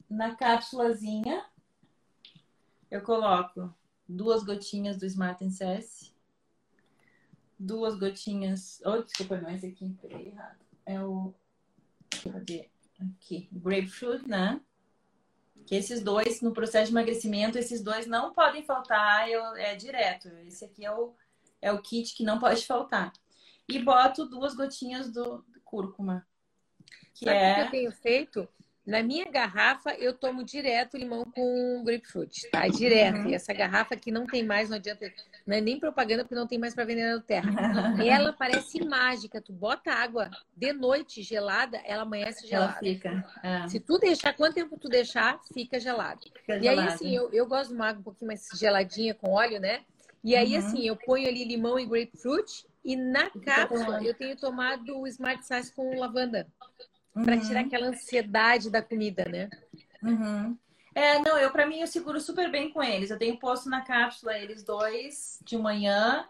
[0.09, 1.45] na cápsulazinha.
[2.89, 3.71] Eu coloco
[4.07, 6.11] duas gotinhas do Smart Sense,
[7.59, 8.81] duas gotinhas.
[8.83, 10.57] Oh, desculpa, não, esse aqui peguei errado.
[10.83, 11.31] É o.
[12.23, 12.71] Cadê?
[12.99, 14.59] Aqui, grapefruit, né?
[15.67, 20.27] Que esses dois, no processo de emagrecimento, esses dois não podem faltar, eu, é direto.
[20.39, 21.13] Esse aqui é o,
[21.61, 23.13] é o kit que não pode faltar.
[23.69, 26.27] E boto duas gotinhas do, do cúrcuma.
[27.19, 27.51] Que Sabe é...
[27.51, 28.49] o que eu tenho feito?
[28.87, 32.67] Na minha garrafa, eu tomo direto limão com grapefruit, tá?
[32.67, 33.19] Direto.
[33.19, 33.29] Uhum.
[33.29, 35.13] E essa garrafa aqui não tem mais, não adianta,
[35.45, 37.51] não é nem propaganda, porque não tem mais para vender na terra.
[38.03, 39.39] ela parece mágica.
[39.39, 42.71] Tu bota água de noite gelada, ela amanhece gelada.
[42.71, 43.25] Ela fica.
[43.43, 43.67] É.
[43.67, 46.21] Se tu deixar, quanto tempo tu deixar, fica gelado.
[46.39, 49.29] Fica e aí, assim, eu, eu gosto de uma água um pouquinho mais geladinha com
[49.29, 49.81] óleo, né?
[50.23, 50.65] E aí, uhum.
[50.65, 52.65] assim, eu ponho ali limão e grapefruit.
[52.83, 56.47] E na cápsula, eu tenho tomado o Smart Size com lavanda
[57.15, 57.23] uhum.
[57.23, 59.49] para tirar aquela ansiedade da comida, né?
[60.01, 60.57] Uhum.
[60.95, 63.09] É, não, eu para mim eu seguro super bem com eles.
[63.09, 66.25] Eu tenho posto na cápsula eles dois de manhã,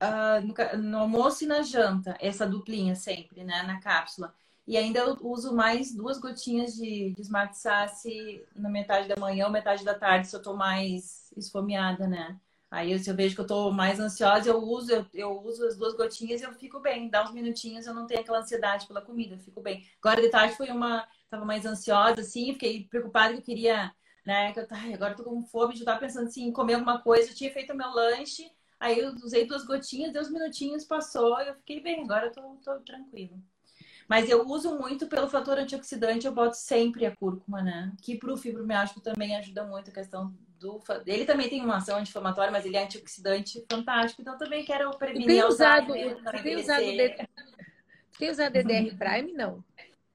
[0.00, 4.34] uh, no, no, almoço e na janta, essa duplinha sempre, né, na cápsula.
[4.66, 9.46] E ainda eu uso mais duas gotinhas de, de Smart Sassy na metade da manhã
[9.46, 12.38] ou metade da tarde, se eu tô mais esfomeada, né?
[12.70, 15.76] Aí, se eu vejo que eu tô mais ansiosa, eu uso, eu, eu uso as
[15.76, 17.10] duas gotinhas e eu fico bem.
[17.10, 19.84] Dá uns minutinhos, eu não tenho aquela ansiedade pela comida, eu fico bem.
[20.00, 21.06] Agora, de tarde, foi uma...
[21.28, 23.92] Tava mais ansiosa, assim, fiquei preocupada que eu queria...
[24.24, 27.00] Né, que eu, ai, agora tô com fome, já tava pensando assim, em comer alguma
[27.00, 27.30] coisa.
[27.30, 31.54] Eu tinha feito meu lanche, aí eu usei duas gotinhas, deu uns minutinhos, passou, eu
[31.56, 32.04] fiquei bem.
[32.04, 33.42] Agora eu tô, tô tranquilo.
[34.08, 37.92] Mas eu uso muito pelo fator antioxidante, eu boto sempre a cúrcuma, né?
[38.02, 40.80] Que pro fibromialgico também ajuda muito a questão do.
[41.06, 44.20] Ele também tem uma ação anti-inflamatória, mas ele é antioxidante fantástico.
[44.20, 46.84] Então também quero prevenir tem usado, tem usado,
[48.18, 49.64] tem usado DDR Prime, não?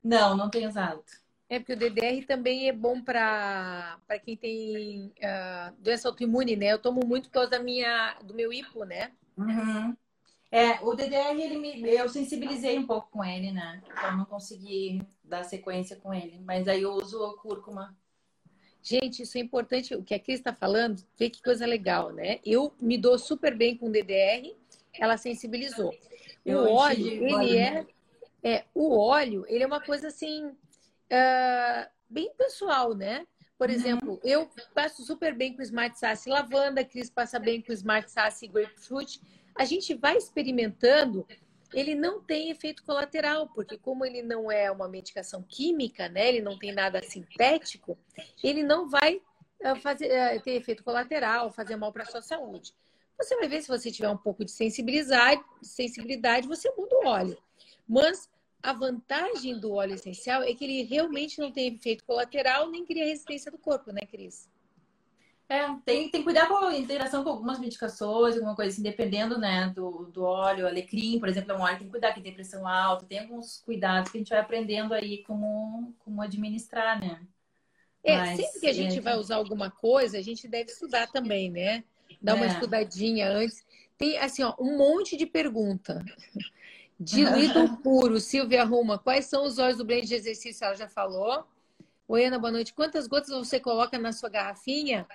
[0.03, 1.03] Não, não tenho usado.
[1.49, 6.73] É porque o DDR também é bom para quem tem uh, doença autoimune, né?
[6.73, 9.11] Eu tomo muito por causa da minha, do meu hipo, né?
[9.37, 9.95] Uhum.
[10.51, 13.81] É, o DDR, ele me, eu sensibilizei um pouco com ele, né?
[13.91, 16.39] Então não consegui dar sequência com ele.
[16.39, 17.95] Mas aí eu uso o cúrcuma
[18.87, 19.95] Gente, isso é importante.
[19.95, 22.39] O que a Cris está falando, vê que coisa legal, né?
[22.45, 24.55] Eu me dou super bem com DDR,
[24.93, 25.89] ela sensibilizou.
[25.89, 25.95] O
[26.45, 27.85] eu óleo, ele é,
[28.43, 30.45] é, O óleo, ele é uma coisa assim.
[30.45, 33.25] Uh, bem pessoal, né?
[33.57, 33.75] Por uhum.
[33.75, 38.11] exemplo, eu passo super bem com Smart Sassy lavanda, a Cris passa bem com Smart
[38.11, 39.19] Sassy grapefruit.
[39.55, 41.25] A gente vai experimentando
[41.73, 46.41] ele não tem efeito colateral, porque como ele não é uma medicação química, né, ele
[46.41, 47.97] não tem nada sintético,
[48.43, 49.21] ele não vai
[49.59, 52.73] eh, fazer, eh, ter efeito colateral, fazer mal para a sua saúde.
[53.17, 57.37] Você vai ver se você tiver um pouco de sensibilidade, sensibilidade, você muda o óleo.
[57.87, 58.29] Mas
[58.61, 63.05] a vantagem do óleo essencial é que ele realmente não tem efeito colateral nem cria
[63.05, 64.49] resistência do corpo, né, Cris?
[65.47, 69.37] É, tem, tem que cuidar com a interação com algumas medicações, alguma coisa assim, dependendo,
[69.37, 72.33] né, do, do óleo, alecrim, por exemplo, é um óleo tem que cuidar que tem
[72.33, 77.21] pressão alta, tem alguns cuidados que a gente vai aprendendo aí como, como administrar, né?
[78.03, 79.01] É, Mas, sempre que a gente é...
[79.01, 81.83] vai usar alguma coisa, a gente deve estudar também, né?
[82.21, 82.49] Dar uma é.
[82.49, 83.63] estudadinha antes.
[83.97, 86.03] Tem, assim, ó, um monte de pergunta.
[86.99, 90.63] Diluído puro, Silvia Arruma, quais são os óleos do blend de exercício?
[90.63, 91.45] Ela já falou.
[92.07, 92.73] Oi, Ana, boa noite.
[92.73, 95.05] Quantas gotas você coloca na sua garrafinha?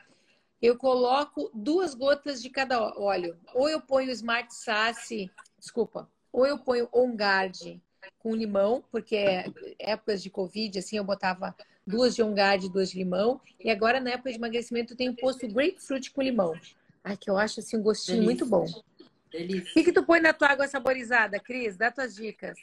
[0.60, 3.38] Eu coloco duas gotas de cada óleo.
[3.54, 7.80] Ou eu ponho o Smart Sassy, desculpa, ou eu ponho on guard
[8.18, 9.46] com limão, porque é
[9.78, 11.54] épocas de Covid, assim, eu botava
[11.86, 13.40] duas de on guard, duas de limão.
[13.58, 16.58] E agora, na época de emagrecimento, eu tenho posto grapefruit com limão.
[17.02, 18.46] Ai, que eu acho, assim, um gostinho Delícia.
[18.46, 18.82] muito bom.
[19.30, 19.70] Delícia.
[19.70, 21.76] O que, que tu põe na tua água saborizada, Cris?
[21.76, 22.58] Dá tuas dicas.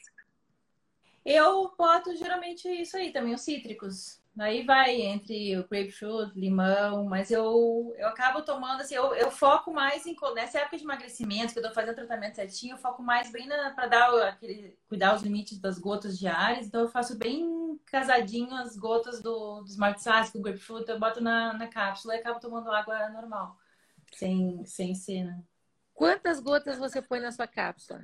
[1.26, 4.22] Eu boto geralmente isso aí também, os cítricos.
[4.40, 9.74] Aí vai entre o grapefruit, limão, mas eu, eu acabo tomando, assim, eu, eu foco
[9.74, 13.32] mais em, nessa época de emagrecimento, que eu tô fazendo tratamento certinho, eu foco mais
[13.32, 18.54] bem para dar aquele, cuidar os limites das gotas diárias, então eu faço bem casadinho
[18.54, 22.20] as gotas do, do Smart Size, com o grapefruit, eu boto na, na cápsula e
[22.20, 23.58] acabo tomando água normal,
[24.14, 25.44] sem, sem cena.
[25.96, 28.04] Quantas gotas você põe na sua cápsula?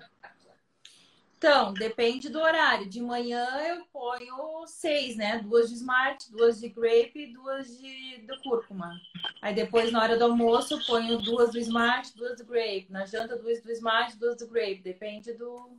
[1.43, 2.87] Então, depende do horário.
[2.87, 5.39] De manhã eu ponho seis, né?
[5.39, 8.97] Duas de Smart, duas de Grape e duas de do cúrcuma.
[9.41, 12.87] Aí depois, na hora do almoço, eu ponho duas do Smart, duas do Grape.
[12.89, 14.83] Na janta, duas do Smart, duas do Grape.
[14.83, 15.77] Depende do,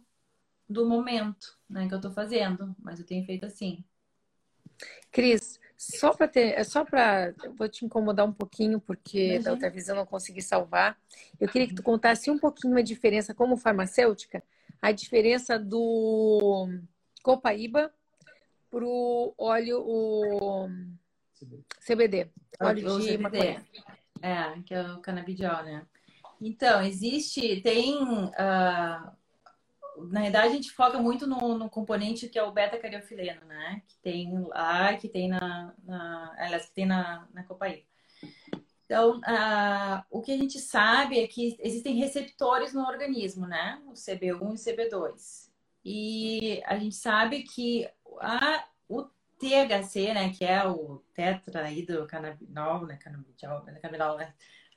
[0.69, 2.77] do momento né, que eu tô fazendo.
[2.79, 3.83] Mas eu tenho feito assim.
[5.11, 9.43] Cris, só para ter, é só para, vou te incomodar um pouquinho porque uhum.
[9.43, 10.99] da outra vez eu não consegui salvar.
[11.41, 14.43] Eu queria que tu contasse um pouquinho a diferença como farmacêutica
[14.85, 16.69] a diferença do
[17.23, 17.91] copaíba
[18.71, 20.69] para o óleo o
[21.87, 23.19] CBD, óleo o de CBD.
[23.23, 23.67] maconha.
[24.21, 25.87] É, que é o canabidiol, né?
[26.39, 27.97] Então, existe, tem...
[27.97, 29.25] Uh,
[30.11, 33.83] na verdade, a gente foca muito no, no componente que é o beta-cariofileno, né?
[33.89, 35.73] Que tem lá, que tem na...
[35.83, 37.87] na aliás, que tem na, na copaíba.
[38.95, 39.21] Então,
[40.09, 43.83] o que a gente sabe é que existem receptores no organismo, né?
[43.89, 45.51] O CB1 e o CB2.
[45.85, 47.89] E a gente sabe que
[48.21, 49.03] a, o
[49.37, 53.81] THC, né, que é o tetrahidrocannabinol, né, cannabinol, né,
[54.17, 54.35] né,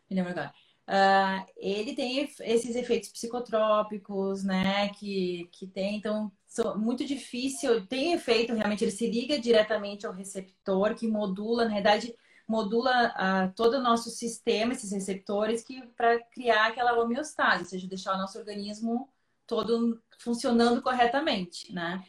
[0.09, 0.51] me lembro agora.
[0.89, 8.13] Uh, ele tem esses efeitos psicotrópicos, né, que, que tem, então, são, muito difícil, tem
[8.13, 12.15] efeito, realmente, ele se liga diretamente ao receptor, que modula, na verdade,
[12.47, 17.87] modula uh, todo o nosso sistema, esses receptores, que para criar aquela homeostase, ou seja,
[17.87, 19.09] deixar o nosso organismo
[19.45, 22.03] todo funcionando corretamente, né?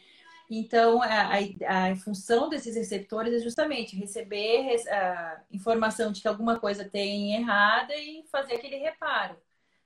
[0.49, 1.35] Então, a,
[1.67, 7.35] a, a função desses receptores é justamente receber a informação de que alguma coisa tem
[7.35, 9.37] errada e fazer aquele reparo.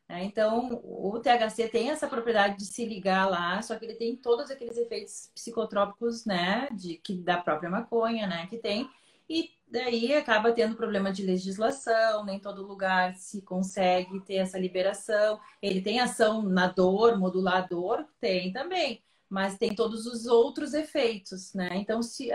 [0.07, 0.23] Né?
[0.23, 4.49] Então, o THC tem essa propriedade de se ligar lá, só que ele tem todos
[4.49, 8.89] aqueles efeitos psicotrópicos, né, de, que da própria maconha, né, que tem,
[9.29, 15.39] e daí acaba tendo problema de legislação, nem todo lugar se consegue ter essa liberação.
[15.61, 21.69] Ele tem ação na dor, modulador, tem também, mas tem todos os outros efeitos, né?
[21.75, 22.29] Então, se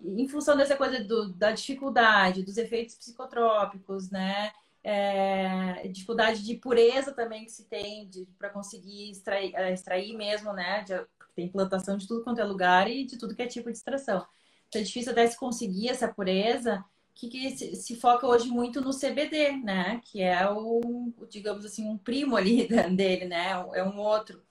[0.00, 4.52] em função dessa coisa do, da dificuldade, dos efeitos psicotrópicos, né?
[4.84, 10.84] É, dificuldade de pureza também que se tem para conseguir extrair, é, extrair mesmo, né?
[10.84, 10.94] De,
[11.34, 14.24] tem plantação de tudo quanto é lugar e de tudo que é tipo de extração
[14.74, 18.90] é difícil até se conseguir essa pureza, que, que se, se, foca hoje muito no
[18.90, 20.00] CBD, né?
[20.04, 23.52] Que é o, digamos assim, um primo ali dele, né?
[23.74, 24.42] É um outro.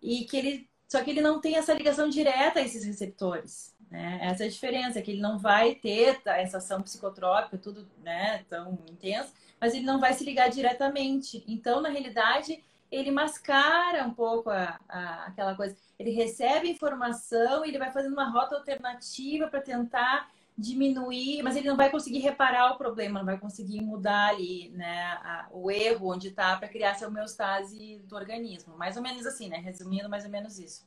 [0.00, 4.18] E que ele, só que ele não tem essa ligação direta a esses receptores, né?
[4.22, 8.78] Essa é a diferença, que ele não vai ter essa ação psicotrópica, tudo, né, tão
[8.90, 11.42] intensa, mas ele não vai se ligar diretamente.
[11.46, 15.74] Então, na realidade, ele mascara um pouco a, a, aquela coisa.
[15.98, 21.66] Ele recebe informação e ele vai fazendo uma rota alternativa para tentar diminuir, mas ele
[21.66, 26.12] não vai conseguir reparar o problema, não vai conseguir mudar ali, né, a, o erro
[26.12, 28.76] onde está para criar essa homeostase do organismo.
[28.76, 29.56] Mais ou menos assim, né?
[29.56, 30.86] Resumindo, mais ou menos isso.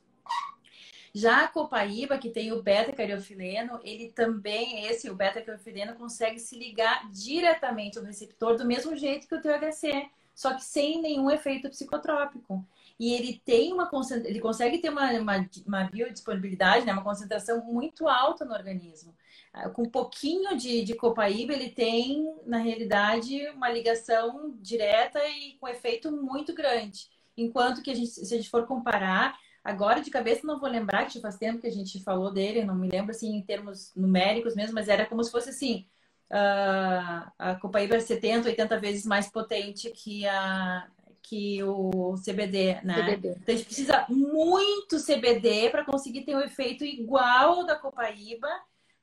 [1.14, 7.10] Já a copaíba, que tem o beta-cariofileno, ele também, esse, o beta-cariofileno, consegue se ligar
[7.10, 12.64] diretamente ao receptor do mesmo jeito que o THC só que sem nenhum efeito psicotrópico.
[13.00, 13.90] E ele tem uma
[14.26, 16.94] ele consegue ter uma, uma, uma biodisponibilidade, né?
[16.94, 19.16] uma concentração muito alta no organismo.
[19.54, 25.54] Ah, com um pouquinho de, de copaíba, ele tem, na realidade, uma ligação direta e
[25.60, 27.08] com efeito muito grande.
[27.38, 31.06] Enquanto que a gente, se a gente for comparar, agora de cabeça não vou lembrar,
[31.06, 34.56] que faz tempo que a gente falou dele, não me lembro assim em termos numéricos
[34.56, 35.86] mesmo, mas era como se fosse assim,
[36.32, 40.88] uh, a copaíba é 70, 80 vezes mais potente que a
[41.28, 43.02] que o CBD, né?
[43.02, 43.30] CBD.
[43.30, 48.48] Então a gente precisa muito CBD para conseguir ter um efeito igual ao da copaíba,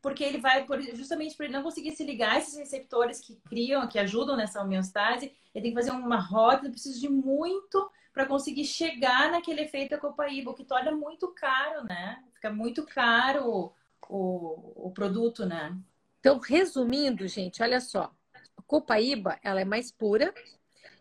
[0.00, 3.88] porque ele vai justamente para ele não conseguir se ligar a esses receptores que criam,
[3.88, 8.66] que ajudam nessa homeostase, ele tem que fazer uma rota, precisa de muito para conseguir
[8.66, 12.22] chegar naquele efeito da copaíba, o que torna muito caro, né?
[12.34, 13.72] Fica muito caro
[14.08, 15.76] o, o produto, né?
[16.22, 18.14] Então, resumindo, gente, olha só.
[18.56, 20.32] A copaíba, ela é mais pura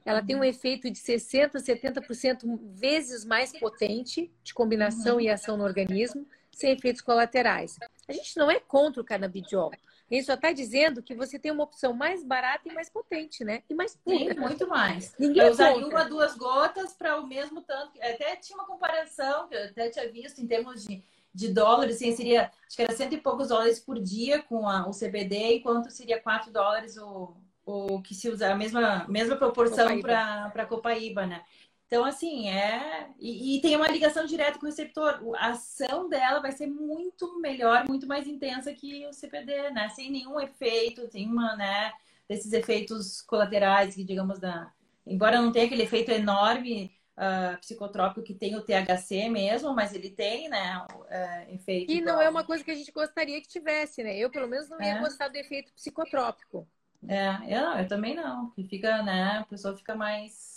[0.06, 5.22] ela tem um efeito de 60%, 70% vezes mais potente de combinação uhum.
[5.22, 7.78] e ação no organismo, sem efeitos colaterais.
[8.08, 9.72] A gente não é contra o canabidiol.
[10.10, 13.46] A gente só está dizendo que você tem uma opção mais barata e mais potente,
[13.46, 13.64] né?
[13.70, 14.34] E mais pura.
[14.34, 15.16] Sim, muito mais.
[15.18, 17.98] Ninguém eu usaria uma, duas gotas para o mesmo tanto.
[18.02, 21.02] Até tinha uma comparação, que eu até tinha visto em termos de,
[21.34, 24.88] de dólares, assim, seria, acho que era cento e poucos dólares por dia com a,
[24.88, 30.02] o CBD, enquanto seria quatro dólares o, o que se usa, a mesma, mesma proporção
[30.02, 31.44] para a Copaíba, né?
[31.92, 33.10] Então, assim, é.
[33.20, 35.20] E, e, tem uma ligação direta com o receptor.
[35.36, 39.90] A ação dela vai ser muito melhor, muito mais intensa que o CPD, né?
[39.90, 41.92] Sem nenhum efeito, sem uma, né?
[42.30, 44.72] Desses efeitos colaterais, que digamos, da.
[45.06, 50.10] Embora não tenha aquele efeito enorme uh, psicotrópico que tem o THC mesmo, mas ele
[50.10, 50.86] tem, né?
[50.90, 51.92] Uh, efeito.
[51.92, 54.18] E não é uma coisa que a gente gostaria que tivesse, né?
[54.18, 55.00] Eu, pelo menos, não ia é.
[55.00, 56.68] gostar do efeito psicotrópico.
[57.08, 58.52] É, eu, eu também não.
[58.52, 59.40] Que fica, né?
[59.40, 60.52] A pessoa fica mais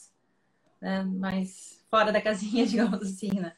[0.85, 3.57] né, mais fora da casinha, digamos assim, né?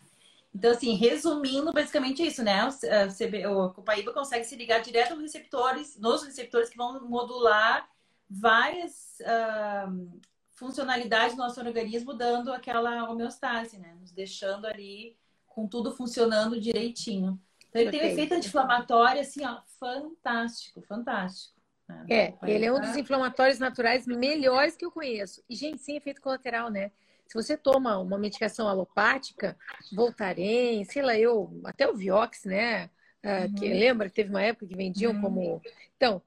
[0.54, 2.66] Então, assim, resumindo, basicamente isso, né?
[2.66, 2.70] O,
[3.12, 7.86] CB, o Copaíba consegue se ligar direto nos receptores, nos receptores que vão modular
[8.30, 10.20] várias uh,
[10.56, 13.94] funcionalidades do nosso organismo, dando aquela homeostase, né?
[14.00, 15.16] Nos deixando ali
[15.46, 17.40] com tudo funcionando direitinho.
[17.68, 18.00] Então, ele okay.
[18.00, 21.54] tem um efeito anti-inflamatório, assim, ó, fantástico, fantástico.
[21.88, 22.06] Né?
[22.10, 25.42] É, ele é um dos inflamatórios naturais melhores que eu conheço.
[25.48, 26.90] E, gente, sem efeito colateral, né?
[27.26, 29.56] Se você toma uma medicação alopática,
[29.92, 32.86] Voltaren, sei lá, eu, até o Vioxx, né?
[33.24, 33.54] Uh, uhum.
[33.54, 35.20] Que lembra teve uma época que vendiam uhum.
[35.20, 35.62] como.
[35.96, 36.22] Então,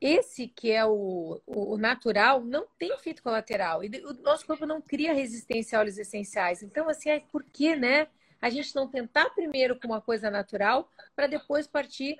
[0.00, 3.82] esse que é o, o, natural não tem efeito colateral.
[3.82, 6.62] E o nosso corpo não cria resistência a óleos essenciais.
[6.62, 8.06] Então, assim, é por que, né?
[8.40, 12.16] A gente não tentar primeiro com uma coisa natural para depois partir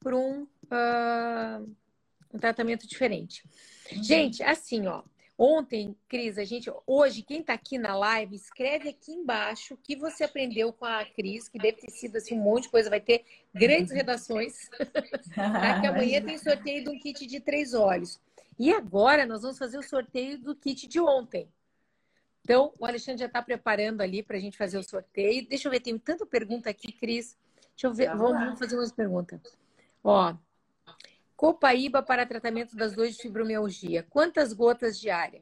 [0.00, 1.76] para um, uh,
[2.34, 3.44] um tratamento diferente.
[3.92, 4.02] Uhum.
[4.02, 5.02] Gente, assim, ó.
[5.42, 9.96] Ontem, Cris, a gente, hoje, quem está aqui na live, escreve aqui embaixo o que
[9.96, 13.00] você aprendeu com a Cris, que deve ter sido assim, um monte de coisa, vai
[13.00, 13.24] ter
[13.54, 14.68] grandes redações.
[15.34, 15.80] tá?
[15.80, 18.20] Que amanhã tem sorteio de um kit de três olhos.
[18.58, 21.48] E agora nós vamos fazer o sorteio do kit de ontem.
[22.44, 25.48] Então, o Alexandre já está preparando ali para a gente fazer o sorteio.
[25.48, 27.34] Deixa eu ver, tem tanta pergunta aqui, Cris.
[27.70, 29.40] Deixa eu ver, vamos, vamos fazer umas perguntas.
[30.04, 30.34] Ó,
[31.40, 34.06] Copaíba para tratamento das dores de fibromialgia.
[34.10, 35.40] Quantas gotas diária?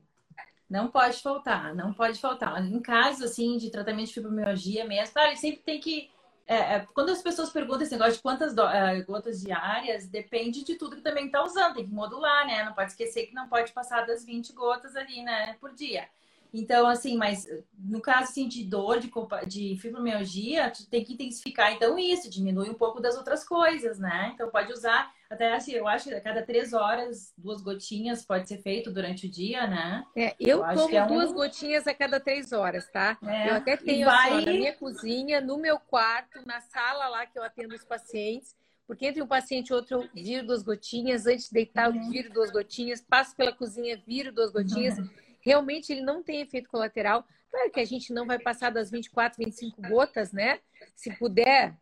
[0.71, 2.65] Não pode faltar, não pode faltar.
[2.65, 6.09] Em caso assim de tratamento de fibromialgia mesmo, claro, sempre tem que
[6.47, 10.63] é, é, quando as pessoas perguntam esse negócio de quantas do, é, gotas diárias, depende
[10.63, 12.63] de tudo que também está usando, tem que modular, né?
[12.63, 16.09] Não pode esquecer que não pode passar das 20 gotas ali, né, por dia.
[16.55, 17.45] Então, assim, mas
[17.77, 19.11] no caso assim, de dor, de,
[19.49, 24.31] de fibromialgia, tu tem que intensificar, então, isso, diminui um pouco das outras coisas, né?
[24.33, 28.49] Então, pode usar, até assim, eu acho que a cada três horas, duas gotinhas pode
[28.49, 30.05] ser feito durante o dia, né?
[30.17, 31.07] É, eu, eu tomo é um...
[31.07, 33.19] duas gotinhas a cada três horas, tá?
[33.23, 34.33] É, eu até tenho vai...
[34.33, 38.57] assim, na minha cozinha, no meu quarto, na sala lá que eu atendo os pacientes,
[38.87, 42.11] porque entre um paciente e outro eu viro duas gotinhas, antes de deitar eu uhum.
[42.11, 44.99] viro duas gotinhas, passo pela cozinha, viro duas gotinhas.
[44.99, 45.09] Uhum
[45.41, 47.27] realmente ele não tem efeito colateral.
[47.51, 50.61] Claro que a gente não vai passar das 24, 25 gotas, né?
[50.95, 51.75] Se puder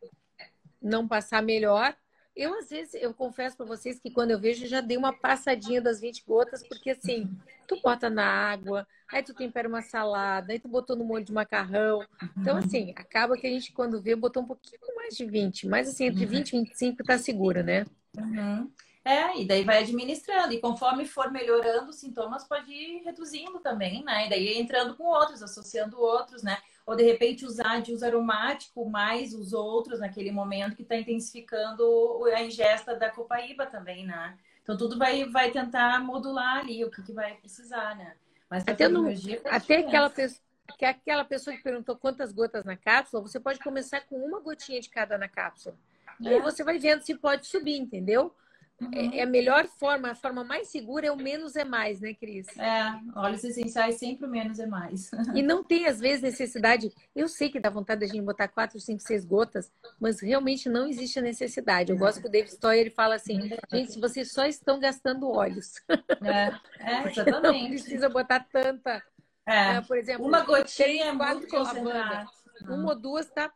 [0.80, 1.96] não passar melhor.
[2.36, 5.80] Eu, às vezes, eu confesso para vocês que quando eu vejo, já dei uma passadinha
[5.80, 7.30] das 20 gotas, porque assim,
[7.66, 11.32] tu bota na água, aí tu tempera uma salada, aí tu botou no molho de
[11.32, 12.04] macarrão.
[12.36, 15.88] Então, assim, acaba que a gente, quando vê, botou um pouquinho mais de 20, mas
[15.88, 17.86] assim, entre 20 e 25 tá seguro, né?
[18.18, 18.70] Uhum.
[19.02, 20.52] É, e daí vai administrando.
[20.52, 24.26] E conforme for melhorando os sintomas, pode ir reduzindo também, né?
[24.26, 26.58] E daí entrando com outros, associando outros, né?
[26.86, 32.24] Ou de repente usar de uso aromático mais os outros naquele momento que está intensificando
[32.32, 34.38] a ingesta da copaíba também, né?
[34.62, 38.14] Então tudo vai, vai tentar modular ali o que, que vai precisar, né?
[38.48, 39.04] Mas até, no,
[39.50, 40.46] até aquela pessoa
[40.78, 44.80] que aquela pessoa que perguntou quantas gotas na cápsula, você pode começar com uma gotinha
[44.80, 45.76] de cada na cápsula.
[46.20, 46.24] É.
[46.24, 48.34] E aí você vai vendo se pode subir, entendeu?
[48.80, 48.90] Uhum.
[48.92, 52.12] É, é, a melhor forma, a forma mais segura é o menos é mais, né,
[52.12, 52.46] Cris?
[52.58, 55.10] É, óleos essenciais sempre o menos é mais.
[55.34, 56.92] e não tem, às vezes, necessidade.
[57.14, 60.86] Eu sei que dá vontade da gente botar 4, 5, 6 gotas, mas realmente não
[60.86, 61.90] existe a necessidade.
[61.90, 63.40] Eu gosto que o David Stoyer ele fala assim:
[63.72, 65.74] gente, se vocês só estão gastando óleos.
[66.26, 67.62] É, é exatamente.
[67.62, 69.02] não precisa botar tanta.
[69.46, 72.26] É, uh, por exemplo, uma gotinha é muito concentrada.
[72.62, 73.50] Uma ou duas tá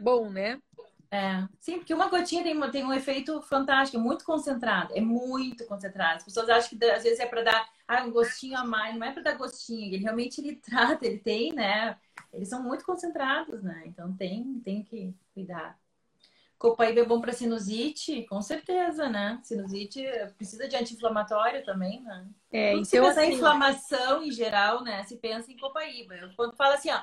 [0.00, 0.60] bom, né?
[1.10, 6.16] É, sim, porque uma gotinha tem, tem um efeito fantástico, muito concentrado, é muito concentrado.
[6.16, 9.06] As pessoas acham que às vezes é para dar ah, um gostinho a mais, não
[9.06, 11.96] é para dar gostinho, ele realmente ele trata, ele tem, né?
[12.32, 13.82] Eles são muito concentrados, né?
[13.86, 15.78] Então tem, tem que cuidar.
[16.58, 19.38] Copaíba é bom para sinusite, com certeza, né?
[19.42, 20.02] Sinusite
[20.36, 22.26] precisa de anti-inflamatório também, né?
[22.50, 25.02] É, quando então, se pensa em assim, inflamação em geral, né?
[25.04, 26.14] Se pensa em Copaíba.
[26.36, 27.02] Quando fala assim, ó,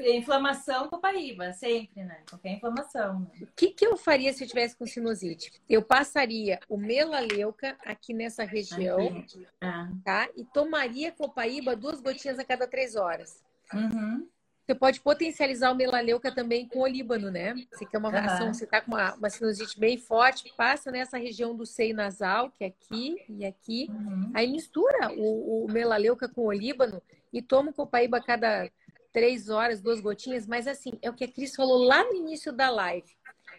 [0.00, 2.22] inflamação, Copaíba, sempre, né?
[2.28, 3.20] Qualquer inflamação.
[3.20, 3.28] Né?
[3.42, 5.52] O que, que eu faria se eu tivesse com sinusite?
[5.68, 9.24] Eu passaria o melaleuca aqui nessa região,
[9.60, 9.90] ah.
[10.04, 10.28] tá?
[10.36, 13.42] E tomaria Copaíba duas gotinhas a cada três horas.
[13.72, 14.26] Uhum.
[14.66, 17.54] Você pode potencializar o melaleuca também com o líbano, né?
[17.70, 18.54] Você quer uma uhum.
[18.54, 22.64] você tá com uma, uma, sinusite bem forte, passa nessa região do seio nasal, que
[22.64, 23.88] é aqui e aqui.
[23.90, 24.30] Uhum.
[24.32, 28.70] Aí mistura o, o melaleuca com o líbano e toma o copaíba a cada
[29.14, 30.46] três horas, duas gotinhas.
[30.46, 33.16] Mas assim, é o que a Cris falou lá no início da live.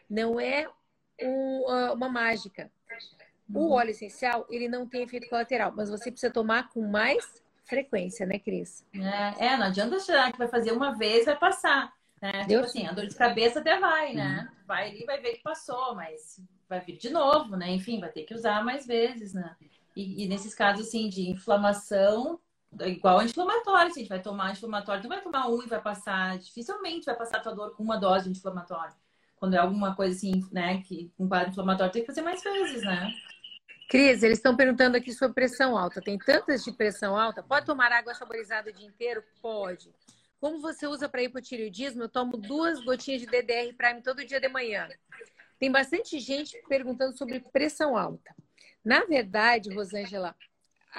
[0.07, 0.69] Não é
[1.19, 2.69] um, ah, uma mágica.
[3.49, 3.71] O uhum.
[3.71, 8.37] óleo essencial, ele não tem efeito colateral, mas você precisa tomar com mais frequência, né,
[8.37, 8.85] Cris?
[8.93, 11.93] É, é, não adianta achar que vai fazer uma vez vai passar.
[12.21, 12.45] Né?
[12.45, 14.49] Tipo assim, a dor de cabeça até vai, né?
[14.67, 17.69] Vai ali, vai ver que passou, mas vai vir de novo, né?
[17.71, 19.55] Enfim, vai ter que usar mais vezes, né?
[19.95, 22.39] E, e nesses casos, assim, de inflamação,
[22.81, 26.37] igual anti-inflamatório, se a gente vai tomar anti-inflamatório, tu vai tomar um e vai passar,
[26.37, 28.93] dificilmente vai passar a tua dor com uma dose de anti-inflamatório.
[29.37, 32.81] Quando é alguma coisa assim, né, que um quadro inflamatório tem que fazer mais vezes,
[32.83, 33.13] né?
[33.89, 36.01] Cris, eles estão perguntando aqui sobre pressão alta.
[36.01, 37.43] Tem tantas de pressão alta?
[37.43, 39.23] Pode tomar água saborizada o dia inteiro?
[39.41, 39.93] Pode.
[40.39, 42.03] Como você usa para hipotireoidismo?
[42.03, 44.87] Eu tomo duas gotinhas de DDR Prime todo dia de manhã.
[45.59, 48.35] Tem bastante gente perguntando sobre pressão alta.
[48.83, 50.35] Na verdade, Rosângela,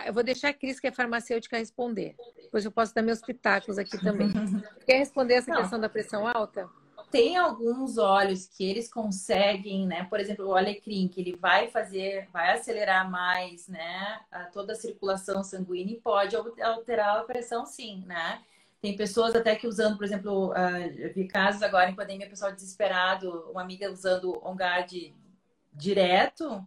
[0.04, 2.16] eu vou deixar a Cris, que é farmacêutica, responder.
[2.42, 4.28] Depois eu posso dar meus pitacos aqui também.
[4.86, 5.60] Quer responder essa Não.
[5.60, 6.68] questão da pressão alta?
[7.10, 10.04] tem alguns óleos que eles conseguem, né?
[10.04, 14.20] Por exemplo, o alecrim, que ele vai fazer, vai acelerar mais, né?
[14.52, 18.42] Toda a circulação sanguínea e pode alterar a pressão, sim, né?
[18.82, 23.50] Tem pessoas até que usando, por exemplo, uh, vi casos agora em pandemia, pessoal desesperado,
[23.50, 24.92] uma amiga usando On Guard
[25.72, 26.66] direto,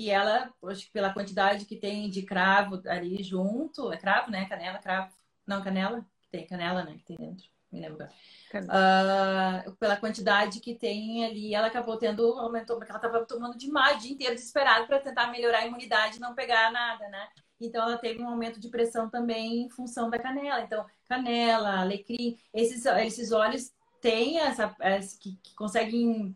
[0.00, 4.46] e ela, acho que pela quantidade que tem de cravo ali junto, é cravo, né?
[4.46, 5.14] Canela, cravo.
[5.46, 6.96] Não, canela, tem canela, né?
[6.96, 7.44] Que tem dentro.
[7.70, 8.12] Me lembro agora
[8.52, 13.98] Uh, pela quantidade que tem ali, ela acabou tendo, aumentou, porque ela estava tomando demais
[13.98, 17.28] o dia inteiro desesperado para tentar melhorar a imunidade e não pegar nada, né?
[17.60, 20.62] Então ela teve um aumento de pressão também em função da canela.
[20.62, 23.70] Então, canela, alecrim, esses, esses óleos
[24.00, 26.34] têm essa, essa que, que, conseguem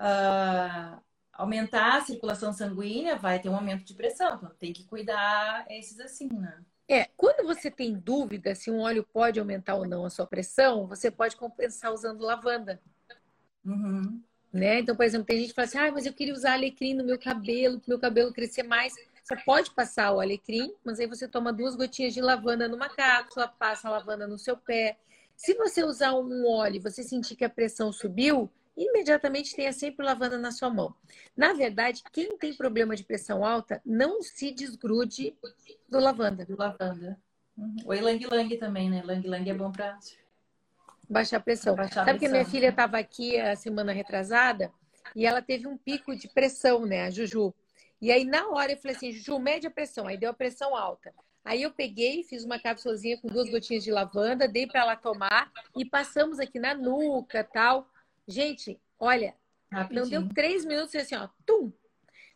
[0.00, 1.00] uh,
[1.32, 4.36] aumentar a circulação sanguínea, vai ter um aumento de pressão.
[4.36, 6.62] Então tem que cuidar esses assim, né?
[6.88, 10.86] É, quando você tem dúvida se um óleo pode aumentar ou não a sua pressão,
[10.86, 12.80] você pode compensar usando lavanda.
[13.64, 14.20] Uhum.
[14.52, 14.80] Né?
[14.80, 17.04] Então, por exemplo, tem gente que fala assim: ah, mas eu queria usar alecrim no
[17.04, 18.92] meu cabelo, para o meu cabelo crescer mais.
[19.24, 23.48] Você pode passar o alecrim, mas aí você toma duas gotinhas de lavanda numa cápsula,
[23.48, 24.98] passa a lavanda no seu pé.
[25.36, 30.04] Se você usar um óleo e você sentir que a pressão subiu, imediatamente tenha sempre
[30.04, 30.94] lavanda na sua mão.
[31.36, 35.36] Na verdade, quem tem problema de pressão alta, não se desgrude
[35.88, 36.44] do lavanda.
[36.44, 37.20] Do lavanda.
[37.56, 37.76] Uhum.
[37.84, 39.02] O Lang Lang também, né?
[39.04, 39.98] Lang Lang é bom para
[41.08, 41.76] baixar a pressão.
[41.76, 44.72] Baixar Sabe que minha filha estava aqui a semana retrasada
[45.14, 47.54] e ela teve um pico de pressão, né, a Juju.
[48.00, 50.08] E aí, na hora, eu falei assim, Juju, mede a pressão.
[50.08, 51.14] Aí deu a pressão alta.
[51.44, 55.50] Aí eu peguei, fiz uma cápsulazinha com duas gotinhas de lavanda, dei para ela tomar
[55.76, 57.86] e passamos aqui na nuca tal.
[58.26, 59.34] Gente, olha,
[59.70, 60.02] Rapidinho.
[60.02, 61.72] não deu três minutos assim, ó, tum.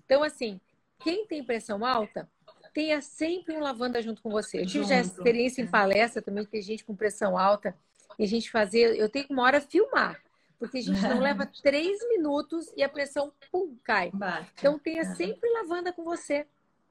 [0.05, 0.61] Então, assim,
[1.01, 2.28] quem tem pressão alta,
[2.72, 4.61] tenha sempre um lavanda junto com você.
[4.61, 7.74] Eu tive já experiência em palestra também, que tem gente com pressão alta,
[8.18, 10.20] e a gente fazer, eu tenho que uma hora filmar,
[10.59, 14.11] porque a gente não leva três minutos e a pressão, pum, cai.
[14.12, 14.53] Bate.
[14.59, 16.47] Então, tenha sempre lavanda com você,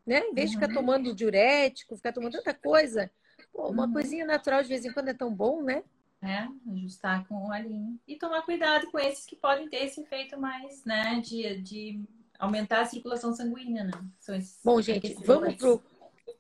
[0.06, 0.20] né?
[0.22, 3.10] Em vez de ficar tomando diurético, ficar tomando tanta coisa,
[3.52, 3.94] pô, uma uhum.
[3.94, 5.84] coisinha natural de vez em quando é tão bom, né?
[6.26, 6.52] Né?
[6.74, 8.00] Ajustar com o olhinho.
[8.08, 11.22] E tomar cuidado com esses que podem ter esse efeito mais, né?
[11.24, 12.04] De, de
[12.40, 13.92] aumentar a circulação sanguínea, né?
[14.64, 15.84] Bom, gente, vamos pro.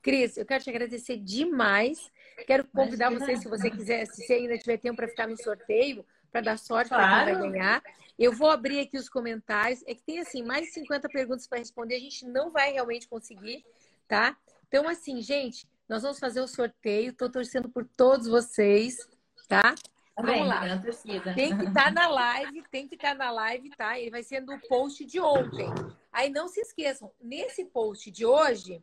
[0.01, 2.11] Cris, eu quero te agradecer demais.
[2.47, 6.03] Quero convidar você, se você quiser, se você ainda tiver tempo para ficar no sorteio,
[6.31, 7.05] para dar sorte claro.
[7.05, 7.83] para quem vai ganhar.
[8.17, 9.83] Eu vou abrir aqui os comentários.
[9.85, 11.95] É que tem assim mais de 50 perguntas para responder.
[11.95, 13.63] A gente não vai realmente conseguir,
[14.07, 14.35] tá?
[14.67, 17.11] Então, assim, gente, nós vamos fazer o sorteio.
[17.11, 18.97] Estou torcendo por todos vocês
[19.45, 19.75] tá?
[20.17, 20.61] Vamos lá.
[21.35, 23.99] Tem que estar tá na live, tem que estar tá na live, tá?
[23.99, 25.67] Ele vai ser no post de ontem.
[26.11, 28.81] Aí não se esqueçam, nesse post de hoje,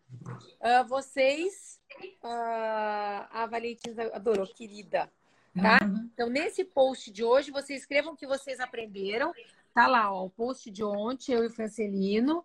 [0.60, 1.80] uh, vocês.
[2.22, 5.10] Uh, a Valentina adorou, querida.
[5.54, 5.78] Tá?
[5.84, 6.10] Uhum.
[6.12, 9.32] Então, nesse post de hoje, vocês escrevam o que vocês aprenderam.
[9.74, 12.44] Tá lá, ó, o post de ontem, eu e o Francelino.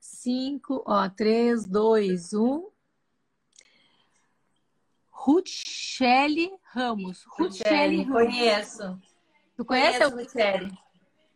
[0.00, 2.68] 5, ó, 3, 2, 1.
[5.26, 7.24] Ruchelli Ramos.
[7.24, 8.12] Ruchelli Ramos.
[8.12, 9.02] Conheço.
[9.56, 10.78] Tu conhece a Ruchelli?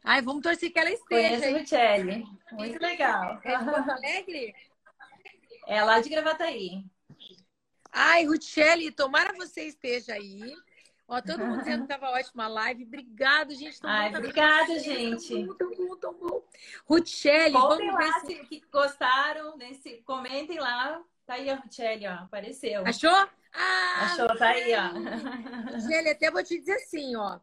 [0.05, 1.41] Ai, vamos torcer que ela esteja.
[1.41, 2.25] Conheço Ruchelli.
[2.53, 3.41] Muito legal.
[3.43, 4.55] É de Porto Alegre?
[5.67, 6.85] É lá de Gravataí.
[7.91, 10.55] Ai, Ruchelli, tomara você esteja aí.
[11.09, 12.85] Ó, todo mundo dizendo que estava ótima a live.
[12.85, 13.81] Obrigado, gente.
[13.81, 15.49] Tão Ai, obrigada, gente.
[15.59, 16.45] Tão bom, tão bom, tom bom.
[16.89, 18.45] Ruchelli, vamos lá ver se...
[18.45, 19.57] que gostaram.
[19.57, 19.97] Nesse...
[20.03, 21.03] Comentem lá.
[21.31, 22.15] Tá aí a Ruchelli, ó.
[22.15, 22.85] Apareceu.
[22.85, 23.29] Achou?
[23.55, 25.75] Ah, Achou, tá aí, ó.
[25.75, 27.39] Ruchelli, até vou te dizer assim, ó.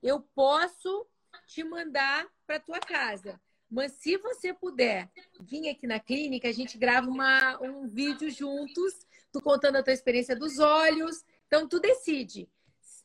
[0.00, 1.08] Eu posso
[1.48, 3.40] te mandar para tua casa.
[3.68, 8.94] Mas se você puder vir aqui na clínica, a gente grava uma, um vídeo juntos,
[9.32, 11.24] tu contando a tua experiência dos olhos.
[11.48, 12.48] Então, tu decide.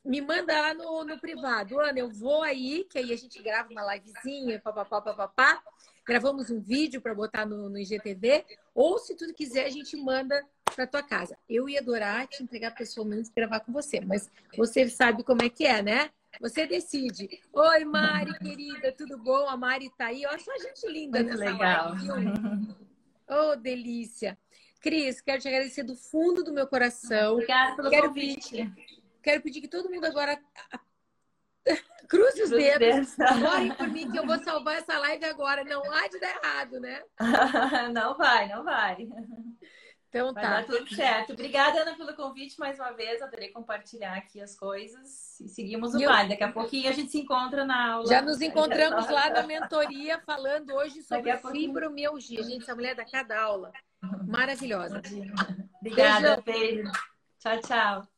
[0.04, 1.80] Me manda lá no, no privado.
[1.80, 5.60] Ana, eu vou aí, que aí a gente grava uma livezinha, papapá, papapá.
[6.08, 8.42] Gravamos um vídeo para botar no, no IGTV.
[8.74, 10.42] Ou, se tu quiser, a gente manda
[10.74, 11.36] para tua casa.
[11.46, 15.50] Eu ia adorar te entregar pessoalmente e gravar com você, mas você sabe como é
[15.50, 16.08] que é, né?
[16.40, 17.28] Você decide.
[17.52, 19.46] Oi, Mari, querida, tudo bom?
[19.50, 20.24] A Mari tá aí.
[20.24, 21.90] Olha só a gente linda Muito nessa legal.
[21.90, 22.76] live.
[23.28, 24.38] Oh, delícia.
[24.80, 27.34] Cris, quero te agradecer do fundo do meu coração.
[27.34, 28.50] Obrigada pelo quero convite.
[28.50, 28.72] Pedir,
[29.22, 30.40] quero pedir que todo mundo agora
[32.08, 33.14] cruze os dedos.
[33.14, 35.64] Corre por mim que eu vou salvar essa live agora.
[35.64, 37.02] Não há de dar errado, né?
[37.92, 39.08] não vai, não vai.
[40.08, 40.50] Então Vai tá.
[40.50, 41.34] dar tudo certo.
[41.34, 43.20] Obrigada, Ana, pelo convite mais uma vez.
[43.20, 45.38] Adorei compartilhar aqui as coisas.
[45.38, 46.30] E seguimos o vale.
[46.30, 48.06] Daqui a pouquinho a gente se encontra na aula.
[48.06, 52.42] Já nos encontramos lá na mentoria falando hoje sobre fibromialgia.
[52.42, 53.70] Gente, essa mulher dá cada aula.
[54.26, 55.02] Maravilhosa.
[55.80, 56.90] Obrigada, beijo.
[57.38, 58.08] Tchau, tchau.